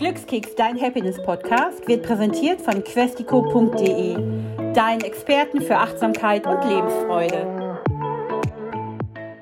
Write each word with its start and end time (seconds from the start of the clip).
Glückskeks, 0.00 0.54
dein 0.54 0.80
Happiness-Podcast, 0.80 1.86
wird 1.86 2.04
präsentiert 2.04 2.62
von 2.62 2.82
questico.de, 2.82 4.14
deinen 4.72 5.02
Experten 5.02 5.60
für 5.60 5.76
Achtsamkeit 5.76 6.46
und 6.46 6.64
Lebensfreude. 6.64 7.59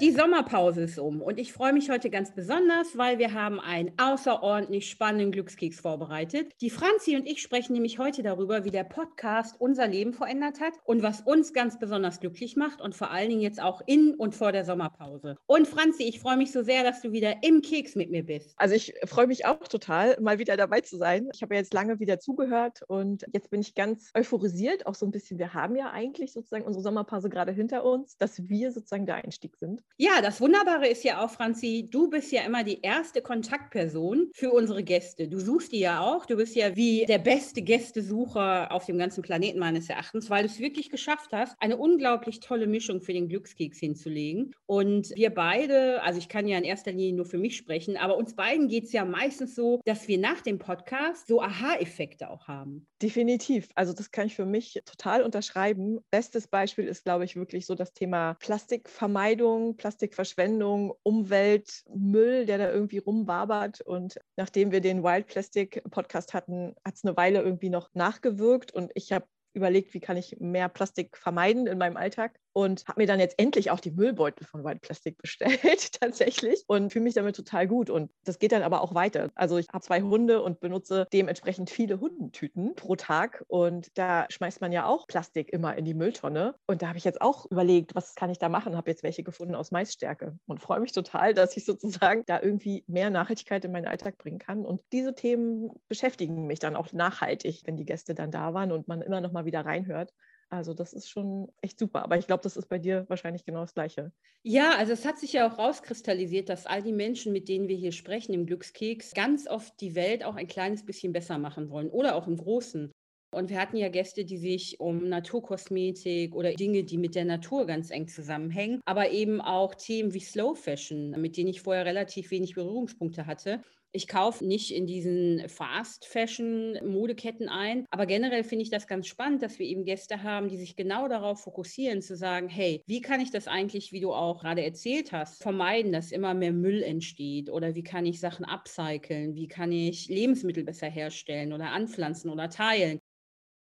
Die 0.00 0.12
Sommerpause 0.12 0.82
ist 0.82 1.00
um 1.00 1.20
und 1.20 1.40
ich 1.40 1.52
freue 1.52 1.72
mich 1.72 1.90
heute 1.90 2.08
ganz 2.08 2.32
besonders, 2.32 2.96
weil 2.96 3.18
wir 3.18 3.34
haben 3.34 3.58
einen 3.58 3.90
außerordentlich 3.98 4.88
spannenden 4.88 5.32
Glückskeks 5.32 5.80
vorbereitet. 5.80 6.52
Die 6.60 6.70
Franzi 6.70 7.16
und 7.16 7.26
ich 7.26 7.42
sprechen 7.42 7.72
nämlich 7.72 7.98
heute 7.98 8.22
darüber, 8.22 8.64
wie 8.64 8.70
der 8.70 8.84
Podcast 8.84 9.56
unser 9.58 9.88
Leben 9.88 10.12
verändert 10.12 10.60
hat 10.60 10.74
und 10.84 11.02
was 11.02 11.22
uns 11.22 11.52
ganz 11.52 11.80
besonders 11.80 12.20
glücklich 12.20 12.54
macht 12.54 12.80
und 12.80 12.94
vor 12.94 13.10
allen 13.10 13.28
Dingen 13.28 13.40
jetzt 13.40 13.60
auch 13.60 13.82
in 13.86 14.14
und 14.14 14.36
vor 14.36 14.52
der 14.52 14.64
Sommerpause. 14.64 15.36
Und 15.46 15.66
Franzi, 15.66 16.04
ich 16.04 16.20
freue 16.20 16.36
mich 16.36 16.52
so 16.52 16.62
sehr, 16.62 16.84
dass 16.84 17.02
du 17.02 17.10
wieder 17.10 17.42
im 17.42 17.60
Keks 17.60 17.96
mit 17.96 18.12
mir 18.12 18.24
bist. 18.24 18.54
Also 18.56 18.76
ich 18.76 18.94
freue 19.04 19.26
mich 19.26 19.46
auch 19.46 19.66
total, 19.66 20.16
mal 20.20 20.38
wieder 20.38 20.56
dabei 20.56 20.80
zu 20.80 20.96
sein. 20.96 21.28
Ich 21.34 21.42
habe 21.42 21.56
ja 21.56 21.60
jetzt 21.60 21.74
lange 21.74 21.98
wieder 21.98 22.20
zugehört 22.20 22.82
und 22.86 23.26
jetzt 23.32 23.50
bin 23.50 23.62
ich 23.62 23.74
ganz 23.74 24.12
euphorisiert, 24.14 24.86
auch 24.86 24.94
so 24.94 25.06
ein 25.06 25.10
bisschen. 25.10 25.40
Wir 25.40 25.54
haben 25.54 25.74
ja 25.74 25.90
eigentlich 25.90 26.32
sozusagen 26.32 26.64
unsere 26.64 26.84
Sommerpause 26.84 27.28
gerade 27.28 27.50
hinter 27.50 27.82
uns, 27.82 28.16
dass 28.16 28.48
wir 28.48 28.70
sozusagen 28.70 29.04
der 29.04 29.16
Einstieg 29.16 29.56
sind. 29.56 29.82
Ja, 29.96 30.22
das 30.22 30.40
Wunderbare 30.40 30.86
ist 30.86 31.02
ja 31.02 31.24
auch, 31.24 31.30
Franzi, 31.30 31.88
du 31.90 32.08
bist 32.08 32.30
ja 32.30 32.42
immer 32.42 32.62
die 32.62 32.82
erste 32.82 33.20
Kontaktperson 33.20 34.30
für 34.32 34.52
unsere 34.52 34.84
Gäste. 34.84 35.26
Du 35.26 35.40
suchst 35.40 35.72
die 35.72 35.80
ja 35.80 36.00
auch. 36.00 36.24
Du 36.26 36.36
bist 36.36 36.54
ja 36.54 36.76
wie 36.76 37.04
der 37.06 37.18
beste 37.18 37.62
Gästesucher 37.62 38.70
auf 38.70 38.86
dem 38.86 38.98
ganzen 38.98 39.22
Planeten 39.22 39.58
meines 39.58 39.88
Erachtens, 39.88 40.30
weil 40.30 40.44
du 40.44 40.50
es 40.50 40.60
wirklich 40.60 40.90
geschafft 40.90 41.32
hast, 41.32 41.56
eine 41.58 41.76
unglaublich 41.76 42.38
tolle 42.40 42.68
Mischung 42.68 43.00
für 43.00 43.12
den 43.12 43.28
Glückskeks 43.28 43.78
hinzulegen. 43.78 44.54
Und 44.66 45.10
wir 45.16 45.30
beide, 45.30 46.00
also 46.02 46.18
ich 46.18 46.28
kann 46.28 46.46
ja 46.46 46.58
in 46.58 46.64
erster 46.64 46.92
Linie 46.92 47.14
nur 47.14 47.26
für 47.26 47.38
mich 47.38 47.56
sprechen, 47.56 47.96
aber 47.96 48.16
uns 48.16 48.36
beiden 48.36 48.68
geht 48.68 48.84
es 48.84 48.92
ja 48.92 49.04
meistens 49.04 49.56
so, 49.56 49.80
dass 49.84 50.06
wir 50.06 50.18
nach 50.18 50.42
dem 50.42 50.58
Podcast 50.60 51.26
so 51.26 51.42
Aha-Effekte 51.42 52.30
auch 52.30 52.46
haben. 52.46 52.86
Definitiv. 53.02 53.68
Also 53.74 53.92
das 53.92 54.10
kann 54.10 54.26
ich 54.26 54.36
für 54.36 54.46
mich 54.46 54.80
total 54.84 55.22
unterschreiben. 55.22 55.98
Bestes 56.10 56.48
Beispiel 56.48 56.86
ist, 56.86 57.04
glaube 57.04 57.24
ich, 57.24 57.36
wirklich 57.36 57.66
so 57.66 57.74
das 57.74 57.92
Thema 57.92 58.34
Plastikvermeidung, 58.34 59.76
Plastikverschwendung, 59.78 60.92
Umweltmüll, 61.02 62.44
der 62.44 62.58
da 62.58 62.70
irgendwie 62.70 62.98
rumwabert. 62.98 63.80
Und 63.80 64.20
nachdem 64.36 64.70
wir 64.70 64.80
den 64.80 65.02
Wild 65.02 65.26
Plastic 65.26 65.82
Podcast 65.90 66.34
hatten, 66.34 66.74
hat 66.84 66.96
es 66.96 67.04
eine 67.04 67.16
Weile 67.16 67.40
irgendwie 67.40 67.70
noch 67.70 67.88
nachgewirkt 67.94 68.72
und 68.72 68.90
ich 68.94 69.12
habe 69.12 69.26
überlegt, 69.54 69.94
wie 69.94 70.00
kann 70.00 70.16
ich 70.16 70.36
mehr 70.40 70.68
Plastik 70.68 71.16
vermeiden 71.16 71.66
in 71.66 71.78
meinem 71.78 71.96
Alltag 71.96 72.38
und 72.58 72.84
habe 72.88 73.00
mir 73.00 73.06
dann 73.06 73.20
jetzt 73.20 73.38
endlich 73.38 73.70
auch 73.70 73.78
die 73.78 73.92
Müllbeutel 73.92 74.44
von 74.44 74.64
White 74.64 74.80
Plastic 74.80 75.16
bestellt, 75.22 75.92
tatsächlich, 75.92 76.64
und 76.66 76.92
fühle 76.92 77.04
mich 77.04 77.14
damit 77.14 77.36
total 77.36 77.68
gut. 77.68 77.88
Und 77.88 78.10
das 78.24 78.40
geht 78.40 78.50
dann 78.50 78.64
aber 78.64 78.82
auch 78.82 78.96
weiter. 78.96 79.30
Also 79.36 79.58
ich 79.58 79.68
habe 79.68 79.84
zwei 79.84 80.02
Hunde 80.02 80.42
und 80.42 80.58
benutze 80.58 81.06
dementsprechend 81.12 81.70
viele 81.70 82.00
Hundentüten 82.00 82.74
pro 82.74 82.96
Tag 82.96 83.44
und 83.46 83.96
da 83.96 84.26
schmeißt 84.28 84.60
man 84.60 84.72
ja 84.72 84.86
auch 84.86 85.06
Plastik 85.06 85.52
immer 85.52 85.76
in 85.76 85.84
die 85.84 85.94
Mülltonne. 85.94 86.56
Und 86.66 86.82
da 86.82 86.88
habe 86.88 86.98
ich 86.98 87.04
jetzt 87.04 87.22
auch 87.22 87.46
überlegt, 87.48 87.94
was 87.94 88.16
kann 88.16 88.28
ich 88.28 88.40
da 88.40 88.48
machen? 88.48 88.76
Habe 88.76 88.90
jetzt 88.90 89.04
welche 89.04 89.22
gefunden 89.22 89.54
aus 89.54 89.70
Maisstärke 89.70 90.36
und 90.46 90.60
freue 90.60 90.80
mich 90.80 90.90
total, 90.90 91.34
dass 91.34 91.56
ich 91.56 91.64
sozusagen 91.64 92.24
da 92.26 92.42
irgendwie 92.42 92.82
mehr 92.88 93.10
Nachhaltigkeit 93.10 93.64
in 93.64 93.70
meinen 93.70 93.86
Alltag 93.86 94.18
bringen 94.18 94.40
kann. 94.40 94.66
Und 94.66 94.82
diese 94.90 95.14
Themen 95.14 95.70
beschäftigen 95.86 96.48
mich 96.48 96.58
dann 96.58 96.74
auch 96.74 96.92
nachhaltig, 96.92 97.62
wenn 97.66 97.76
die 97.76 97.84
Gäste 97.84 98.16
dann 98.16 98.32
da 98.32 98.52
waren 98.52 98.72
und 98.72 98.88
man 98.88 99.00
immer 99.00 99.20
noch 99.20 99.30
mal 99.30 99.44
wieder 99.44 99.64
reinhört. 99.64 100.12
Also 100.50 100.74
das 100.74 100.92
ist 100.92 101.08
schon 101.10 101.52
echt 101.60 101.78
super. 101.78 102.02
Aber 102.02 102.16
ich 102.18 102.26
glaube, 102.26 102.42
das 102.42 102.56
ist 102.56 102.68
bei 102.68 102.78
dir 102.78 103.04
wahrscheinlich 103.08 103.44
genau 103.44 103.60
das 103.60 103.74
Gleiche. 103.74 104.12
Ja, 104.44 104.76
also 104.76 104.92
es 104.92 105.04
hat 105.04 105.18
sich 105.18 105.32
ja 105.34 105.48
auch 105.50 105.58
rauskristallisiert, 105.58 106.48
dass 106.48 106.64
all 106.66 106.82
die 106.82 106.92
Menschen, 106.92 107.32
mit 107.32 107.48
denen 107.48 107.68
wir 107.68 107.76
hier 107.76 107.92
sprechen 107.92 108.32
im 108.32 108.46
Glückskeks, 108.46 109.12
ganz 109.12 109.48
oft 109.48 109.80
die 109.80 109.94
Welt 109.94 110.24
auch 110.24 110.36
ein 110.36 110.46
kleines 110.46 110.84
bisschen 110.86 111.12
besser 111.12 111.38
machen 111.38 111.70
wollen 111.70 111.90
oder 111.90 112.14
auch 112.14 112.26
im 112.28 112.36
Großen. 112.36 112.92
Und 113.34 113.50
wir 113.50 113.60
hatten 113.60 113.76
ja 113.76 113.88
Gäste, 113.90 114.24
die 114.24 114.38
sich 114.38 114.80
um 114.80 115.06
Naturkosmetik 115.08 116.34
oder 116.34 116.54
Dinge, 116.54 116.84
die 116.84 116.96
mit 116.96 117.14
der 117.14 117.26
Natur 117.26 117.66
ganz 117.66 117.90
eng 117.90 118.08
zusammenhängen, 118.08 118.80
aber 118.86 119.10
eben 119.10 119.42
auch 119.42 119.74
Themen 119.74 120.14
wie 120.14 120.20
Slow 120.20 120.54
Fashion, 120.56 121.10
mit 121.10 121.36
denen 121.36 121.50
ich 121.50 121.60
vorher 121.60 121.84
relativ 121.84 122.30
wenig 122.30 122.54
Berührungspunkte 122.54 123.26
hatte, 123.26 123.62
ich 123.92 124.08
kaufe 124.08 124.44
nicht 124.44 124.70
in 124.70 124.86
diesen 124.86 125.48
Fast-Fashion-Modeketten 125.48 127.48
ein, 127.48 127.86
aber 127.90 128.06
generell 128.06 128.44
finde 128.44 128.62
ich 128.62 128.70
das 128.70 128.86
ganz 128.86 129.06
spannend, 129.06 129.42
dass 129.42 129.58
wir 129.58 129.66
eben 129.66 129.84
Gäste 129.84 130.22
haben, 130.22 130.48
die 130.48 130.58
sich 130.58 130.76
genau 130.76 131.08
darauf 131.08 131.42
fokussieren, 131.42 132.02
zu 132.02 132.16
sagen, 132.16 132.48
hey, 132.48 132.82
wie 132.86 133.00
kann 133.00 133.20
ich 133.20 133.30
das 133.30 133.48
eigentlich, 133.48 133.92
wie 133.92 134.00
du 134.00 134.12
auch 134.12 134.40
gerade 134.40 134.64
erzählt 134.64 135.12
hast, 135.12 135.42
vermeiden, 135.42 135.92
dass 135.92 136.12
immer 136.12 136.34
mehr 136.34 136.52
Müll 136.52 136.82
entsteht 136.82 137.50
oder 137.50 137.74
wie 137.74 137.82
kann 137.82 138.06
ich 138.06 138.20
Sachen 138.20 138.44
upcyclen, 138.44 139.34
wie 139.34 139.48
kann 139.48 139.72
ich 139.72 140.08
Lebensmittel 140.08 140.64
besser 140.64 140.88
herstellen 140.88 141.52
oder 141.52 141.70
anpflanzen 141.72 142.30
oder 142.30 142.50
teilen. 142.50 142.98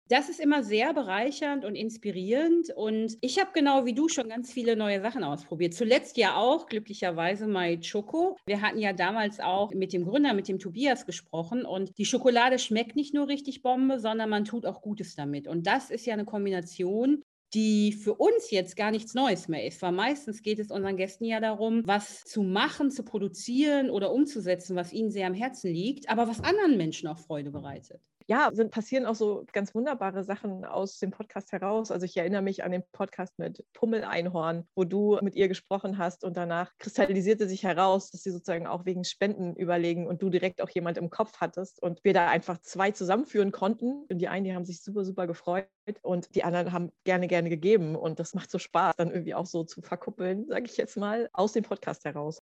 Das 0.09 0.27
ist 0.27 0.39
immer 0.39 0.63
sehr 0.63 0.93
bereichernd 0.93 1.63
und 1.63 1.75
inspirierend. 1.75 2.69
Und 2.75 3.17
ich 3.21 3.39
habe 3.39 3.51
genau 3.53 3.85
wie 3.85 3.93
du 3.93 4.09
schon 4.09 4.29
ganz 4.29 4.51
viele 4.51 4.75
neue 4.75 5.01
Sachen 5.01 5.23
ausprobiert. 5.23 5.73
Zuletzt 5.73 6.17
ja 6.17 6.35
auch 6.35 6.67
glücklicherweise 6.67 7.47
My 7.47 7.79
Choco. 7.79 8.37
Wir 8.45 8.61
hatten 8.61 8.79
ja 8.79 8.91
damals 8.91 9.39
auch 9.39 9.71
mit 9.73 9.93
dem 9.93 10.05
Gründer, 10.05 10.33
mit 10.33 10.47
dem 10.49 10.59
Tobias 10.59 11.05
gesprochen. 11.05 11.65
Und 11.65 11.97
die 11.97 12.05
Schokolade 12.05 12.59
schmeckt 12.59 12.95
nicht 12.95 13.13
nur 13.13 13.27
richtig 13.27 13.61
Bombe, 13.61 13.99
sondern 13.99 14.29
man 14.29 14.43
tut 14.43 14.65
auch 14.65 14.81
Gutes 14.81 15.15
damit. 15.15 15.47
Und 15.47 15.67
das 15.67 15.89
ist 15.89 16.05
ja 16.05 16.13
eine 16.13 16.25
Kombination, 16.25 17.23
die 17.53 17.91
für 17.93 18.15
uns 18.15 18.49
jetzt 18.51 18.75
gar 18.75 18.91
nichts 18.91 19.13
Neues 19.13 19.47
mehr 19.47 19.65
ist, 19.65 19.81
weil 19.81 19.91
meistens 19.91 20.41
geht 20.41 20.59
es 20.59 20.71
unseren 20.71 20.97
Gästen 20.97 21.25
ja 21.25 21.39
darum, 21.39 21.83
was 21.85 22.23
zu 22.23 22.41
machen, 22.41 22.89
zu 22.89 23.03
produzieren 23.03 23.89
oder 23.89 24.11
umzusetzen, 24.11 24.75
was 24.75 24.91
ihnen 24.91 25.11
sehr 25.11 25.27
am 25.27 25.35
Herzen 25.35 25.71
liegt, 25.71 26.09
aber 26.09 26.27
was 26.27 26.43
anderen 26.43 26.77
Menschen 26.77 27.07
auch 27.07 27.19
Freude 27.19 27.51
bereitet 27.51 28.01
ja, 28.27 28.49
sind, 28.53 28.71
passieren 28.71 29.05
auch 29.05 29.15
so 29.15 29.45
ganz 29.51 29.73
wunderbare 29.75 30.23
Sachen 30.23 30.65
aus 30.65 30.97
dem 30.99 31.11
Podcast 31.11 31.51
heraus. 31.51 31.91
Also 31.91 32.05
ich 32.05 32.17
erinnere 32.17 32.41
mich 32.41 32.63
an 32.63 32.71
den 32.71 32.83
Podcast 32.91 33.37
mit 33.37 33.63
Pummel-Einhorn, 33.73 34.67
wo 34.75 34.83
du 34.83 35.17
mit 35.21 35.35
ihr 35.35 35.47
gesprochen 35.47 35.97
hast 35.97 36.23
und 36.23 36.37
danach 36.37 36.71
kristallisierte 36.79 37.47
sich 37.47 37.63
heraus, 37.63 38.11
dass 38.11 38.23
sie 38.23 38.31
sozusagen 38.31 38.67
auch 38.67 38.85
wegen 38.85 39.03
Spenden 39.03 39.55
überlegen 39.55 40.07
und 40.07 40.21
du 40.21 40.29
direkt 40.29 40.61
auch 40.61 40.69
jemand 40.69 40.97
im 40.97 41.09
Kopf 41.09 41.37
hattest 41.39 41.81
und 41.81 42.03
wir 42.03 42.13
da 42.13 42.29
einfach 42.29 42.59
zwei 42.59 42.91
zusammenführen 42.91 43.51
konnten. 43.51 44.05
Und 44.09 44.19
die 44.19 44.27
einen, 44.27 44.45
die 44.45 44.53
haben 44.53 44.65
sich 44.65 44.81
super, 44.81 45.03
super 45.05 45.27
gefreut 45.27 45.67
und 46.01 46.33
die 46.35 46.43
anderen 46.43 46.71
haben 46.71 46.91
gerne, 47.03 47.27
gerne 47.27 47.49
gegeben. 47.49 47.95
Und 47.95 48.19
das 48.19 48.33
macht 48.33 48.51
so 48.51 48.59
Spaß, 48.59 48.95
dann 48.97 49.11
irgendwie 49.11 49.35
auch 49.35 49.45
so 49.45 49.63
zu 49.63 49.81
verkuppeln, 49.81 50.47
sage 50.47 50.65
ich 50.65 50.77
jetzt 50.77 50.97
mal, 50.97 51.29
aus 51.33 51.53
dem 51.53 51.63
Podcast 51.63 52.05
heraus 52.05 52.41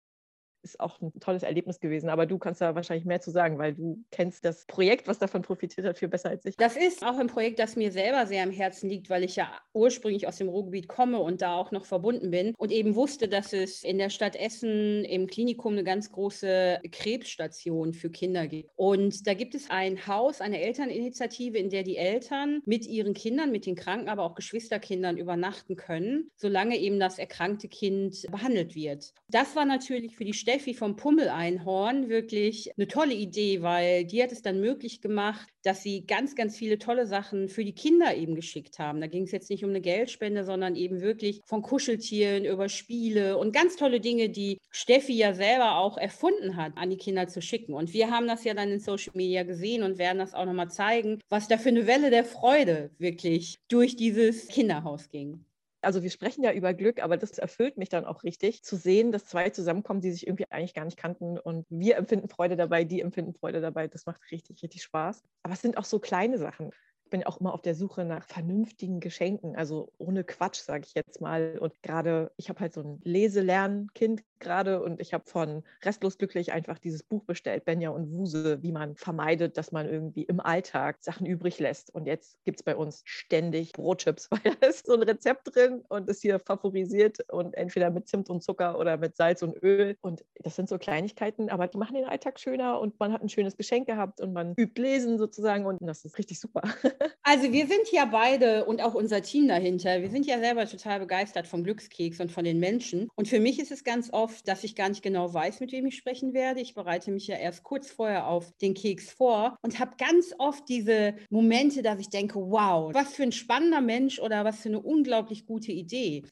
ist 0.63 0.81
auch 0.81 1.01
ein 1.01 1.13
tolles 1.21 1.43
Erlebnis 1.43 1.81
gewesen. 1.81 2.09
Aber 2.09 2.27
du 2.27 2.39
kannst 2.39 2.61
da 2.61 2.75
wahrscheinlich 2.75 3.05
mehr 3.05 3.21
zu 3.21 3.31
sagen, 3.31 3.59
weil 3.59 3.75
du 3.75 4.03
kennst 4.11 4.45
das 4.45 4.65
Projekt, 4.67 5.09
was 5.09 5.19
davon 5.19 5.43
profitiert 5.43 5.87
hat, 5.87 5.99
viel 5.99 6.09
besser 6.09 6.31
als 6.31 6.45
ich. 6.45 6.57
Das 6.57 6.77
ist 6.77 7.05
auch 7.05 7.19
ein 7.19 7.27
Projekt, 7.27 7.59
das 7.59 7.77
mir 7.77 7.91
selber 7.91 8.27
sehr 8.27 8.43
am 8.43 8.51
Herzen 8.51 8.89
liegt, 8.89 9.11
weil 9.11 9.25
ich 9.25 9.37
ja 9.37 9.51
ursprünglich 9.73 10.27
aus 10.29 10.37
dem 10.37 10.49
Ruhrgebiet 10.49 10.89
komme 10.89 11.19
und 11.19 11.43
da 11.43 11.57
auch 11.57 11.73
noch 11.73 11.85
verbunden 11.85 12.31
bin 12.31 12.55
und 12.57 12.71
eben 12.71 12.95
wusste, 12.95 13.29
dass 13.29 13.53
es 13.53 13.83
in 13.83 13.99
der 13.99 14.11
Stadt 14.11 14.37
Essen 14.37 15.05
im 15.05 15.27
Klinikum 15.27 15.73
eine 15.73 15.85
ganz 15.85 16.13
große 16.13 16.81
Krebsstation 16.91 17.93
für 17.93 18.11
Kinder 18.11 18.47
gibt. 18.47 18.71
Und 18.77 19.27
da 19.27 19.35
gibt 19.35 19.55
es 19.55 19.71
ein 19.71 20.07
Haus, 20.07 20.41
eine 20.41 20.61
Elterninitiative, 20.61 21.59
in 21.59 21.71
der 21.71 21.83
die 21.83 21.97
Eltern 21.97 22.63
mit 22.65 22.87
ihren 22.87 23.15
Kindern, 23.15 23.51
mit 23.51 23.67
den 23.67 23.75
Kranken, 23.75 24.09
aber 24.09 24.23
auch 24.23 24.35
Geschwisterkindern 24.35 25.17
übernachten 25.17 25.77
können, 25.77 26.31
solange 26.37 26.79
eben 26.79 27.01
das 27.01 27.19
erkrankte 27.19 27.69
Kind 27.69 28.27
behandelt 28.31 28.75
wird. 28.75 29.13
Das 29.29 29.57
war 29.57 29.65
natürlich 29.65 30.17
für 30.17 30.25
die 30.25 30.35
Städte 30.35 30.52
Steffi 30.53 30.75
vom 30.75 30.97
Pummel-Einhorn 30.97 32.11
wirklich 32.11 32.71
eine 32.77 32.87
tolle 32.87 33.15
Idee, 33.15 33.63
weil 33.63 34.05
die 34.05 34.23
hat 34.23 34.33
es 34.33 34.43
dann 34.43 34.61
möglich 34.61 35.01
gemacht, 35.01 35.49
dass 35.63 35.83
sie 35.83 36.05
ganz, 36.05 36.37
ganz 36.37 36.59
viele 36.59 36.79
tolle 36.79 37.07
Sachen 37.07 37.49
für 37.49 37.65
die 37.65 37.75
Kinder 37.75 38.15
eben 38.15 38.35
geschickt 38.35 38.79
haben. 38.79 39.01
Da 39.01 39.07
ging 39.07 39.23
es 39.23 39.33
jetzt 39.33 39.49
nicht 39.49 39.65
um 39.65 39.71
eine 39.71 39.81
Geldspende, 39.81 40.45
sondern 40.45 40.77
eben 40.77 41.01
wirklich 41.01 41.41
von 41.47 41.63
Kuscheltieren 41.63 42.45
über 42.45 42.69
Spiele 42.69 43.39
und 43.39 43.55
ganz 43.55 43.77
tolle 43.77 43.99
Dinge, 43.99 44.29
die 44.29 44.59
Steffi 44.71 45.15
ja 45.15 45.33
selber 45.33 45.79
auch 45.79 45.97
erfunden 45.97 46.57
hat, 46.57 46.77
an 46.77 46.91
die 46.91 46.99
Kinder 46.99 47.29
zu 47.29 47.41
schicken. 47.41 47.73
Und 47.73 47.95
wir 47.95 48.11
haben 48.11 48.29
das 48.29 48.45
ja 48.45 48.53
dann 48.53 48.71
in 48.71 48.81
Social 48.81 49.13
Media 49.15 49.45
gesehen 49.45 49.83
und 49.83 49.97
werden 49.97 50.19
das 50.19 50.35
auch 50.35 50.45
nochmal 50.45 50.71
zeigen, 50.71 51.19
was 51.31 51.49
da 51.49 51.57
für 51.57 51.71
eine 51.71 51.87
Welle 51.87 52.11
der 52.11 52.27
Freude 52.27 52.91
wirklich 52.99 53.57
durch 53.69 53.97
dieses 53.97 54.49
Kinderhaus 54.49 55.09
ging. 55.09 55.47
Also 55.83 56.03
wir 56.03 56.11
sprechen 56.11 56.45
ja 56.45 56.53
über 56.53 56.75
Glück, 56.75 57.03
aber 57.03 57.17
das 57.17 57.39
erfüllt 57.39 57.77
mich 57.77 57.89
dann 57.89 58.05
auch 58.05 58.23
richtig, 58.23 58.63
zu 58.63 58.77
sehen, 58.77 59.13
dass 59.13 59.27
zwei 59.27 59.51
zusammenkommen, 59.51 60.01
die 60.01 60.13
sich 60.13 60.27
irgendwie 60.27 60.47
eigentlich 60.51 60.75
gar 60.75 60.85
nicht 60.85 60.97
kannten. 60.97 61.39
Und 61.39 61.67
wir 61.69 61.97
empfinden 61.97 62.29
Freude 62.29 62.57
dabei, 62.57 62.85
die 62.85 63.01
empfinden 63.01 63.35
Freude 63.35 63.61
dabei. 63.61 63.89
Das 63.89 64.07
macht 64.07 64.23
richtig, 64.31 64.63
richtig 64.63 64.83
Spaß. 64.83 65.23
Aber 65.43 65.55
es 65.55 65.61
sind 65.61 65.77
auch 65.77 65.85
so 65.85 65.99
kleine 65.99 66.39
Sachen. 66.39 66.71
Ich 67.05 67.11
bin 67.11 67.25
auch 67.25 67.41
immer 67.41 67.53
auf 67.53 67.63
der 67.63 67.75
Suche 67.75 68.05
nach 68.05 68.27
vernünftigen 68.27 69.01
Geschenken, 69.01 69.55
also 69.55 69.93
ohne 69.99 70.25
Quatsch, 70.25 70.61
sage 70.61 70.85
ich 70.87 70.95
jetzt 70.95 71.21
mal. 71.21 71.59
Und 71.59 71.83
gerade, 71.83 72.33
ich 72.37 72.49
habe 72.49 72.61
halt 72.61 72.73
so 72.73 72.81
ein 72.81 73.01
Leselernkind 73.03 74.23
gerade 74.43 74.83
und 74.83 75.01
ich 75.01 75.15
habe 75.15 75.25
von 75.27 75.63
Restlos 75.83 76.19
Glücklich 76.19 76.53
einfach 76.53 76.79
dieses 76.79 77.03
Buch 77.03 77.25
bestellt, 77.25 77.65
Benja 77.65 77.91
und 77.91 78.13
Wuse, 78.13 78.63
wie 78.63 78.73
man 78.73 78.97
vermeidet, 78.97 79.57
dass 79.57 79.73
man 79.73 79.89
irgendwie 79.89 80.25
im 80.25 80.41
Alltag 80.41 80.99
Sachen 81.01 81.27
übrig 81.27 81.59
lässt. 81.59 81.95
Und 81.95 82.07
jetzt 82.07 82.37
gibt 82.45 82.61
es 82.61 82.63
bei 82.63 82.77
uns 82.77 83.03
ständig 83.05 83.73
Brotchips, 83.73 84.31
weil 84.31 84.55
da 84.61 84.67
ist 84.67 84.87
so 84.87 84.95
ein 84.95 85.03
Rezept 85.03 85.55
drin 85.55 85.83
und 85.89 86.09
ist 86.09 86.23
hier 86.23 86.39
favorisiert 86.39 87.19
und 87.31 87.55
entweder 87.55 87.91
mit 87.91 88.09
Zimt 88.09 88.29
und 88.31 88.43
Zucker 88.43 88.79
oder 88.79 88.97
mit 88.97 89.17
Salz 89.17 89.43
und 89.43 89.61
Öl. 89.63 89.97
Und 90.01 90.25
das 90.37 90.57
sind 90.57 90.69
so 90.69 90.79
Kleinigkeiten, 90.79 91.49
aber 91.49 91.69
die 91.69 91.79
machen 91.79 91.95
den 91.95 92.05
Alltag 92.05 92.39
schöner 92.39 92.81
und 92.81 92.99
man 93.01 93.13
hat 93.13 93.23
ein 93.23 93.29
schönes 93.29 93.57
Geschenk 93.57 93.87
gehabt 93.87 94.21
und 94.21 94.33
man 94.33 94.55
übt 94.57 94.81
lesen 94.81 95.19
sozusagen 95.19 95.67
und 95.67 95.79
das 95.81 96.05
ist 96.05 96.19
richtig 96.19 96.41
super. 96.41 96.63
Also 97.25 97.53
wir 97.53 97.69
sind 97.69 97.91
ja 97.93 98.05
beide 98.05 98.65
und 98.65 98.83
auch 98.83 98.95
unser 98.95 99.23
Team 99.23 99.47
dahinter, 99.47 100.03
wir 100.03 100.11
sind 100.11 100.27
ja 100.27 100.41
selber 100.41 100.67
total 100.67 100.99
begeistert 100.99 101.47
vom 101.47 101.63
Glückskeks 101.63 102.21
und 102.21 102.33
von 102.33 102.45
den 102.45 102.59
Menschen. 102.59 103.09
Und 103.15 103.29
für 103.29 103.39
mich 103.39 103.61
ist 103.61 103.71
es 103.71 103.85
ganz 103.85 104.13
oft, 104.13 104.32
dass 104.43 104.65
ich 104.65 104.75
gar 104.75 104.89
nicht 104.89 105.03
genau 105.03 105.33
weiß, 105.33 105.61
mit 105.61 105.73
wem 105.73 105.87
ich 105.87 105.97
sprechen 105.97 106.35
werde. 106.35 106.61
Ich 106.61 106.75
bereite 106.75 107.11
mich 107.11 107.27
ja 107.27 107.37
erst 107.37 107.63
kurz 107.63 107.91
vorher 107.91 108.27
auf 108.27 108.53
den 108.59 108.75
Keks 108.75 109.11
vor 109.11 109.57
und 109.63 109.79
habe 109.79 109.97
ganz 109.99 110.35
oft 110.39 110.69
diese 110.69 111.15
Momente, 111.31 111.83
dass 111.83 112.01
ich 112.01 112.09
denke, 112.09 112.39
wow, 112.39 112.93
was 112.95 113.15
für 113.15 113.25
ein 113.25 113.33
spannender 113.33 113.81
Mensch 113.81 114.19
oder 114.19 114.45
was 114.45 114.61
für 114.61 114.69
eine 114.69 114.81
unglaublich 114.81 115.47
gute 115.47 115.73
Idee 115.73 116.23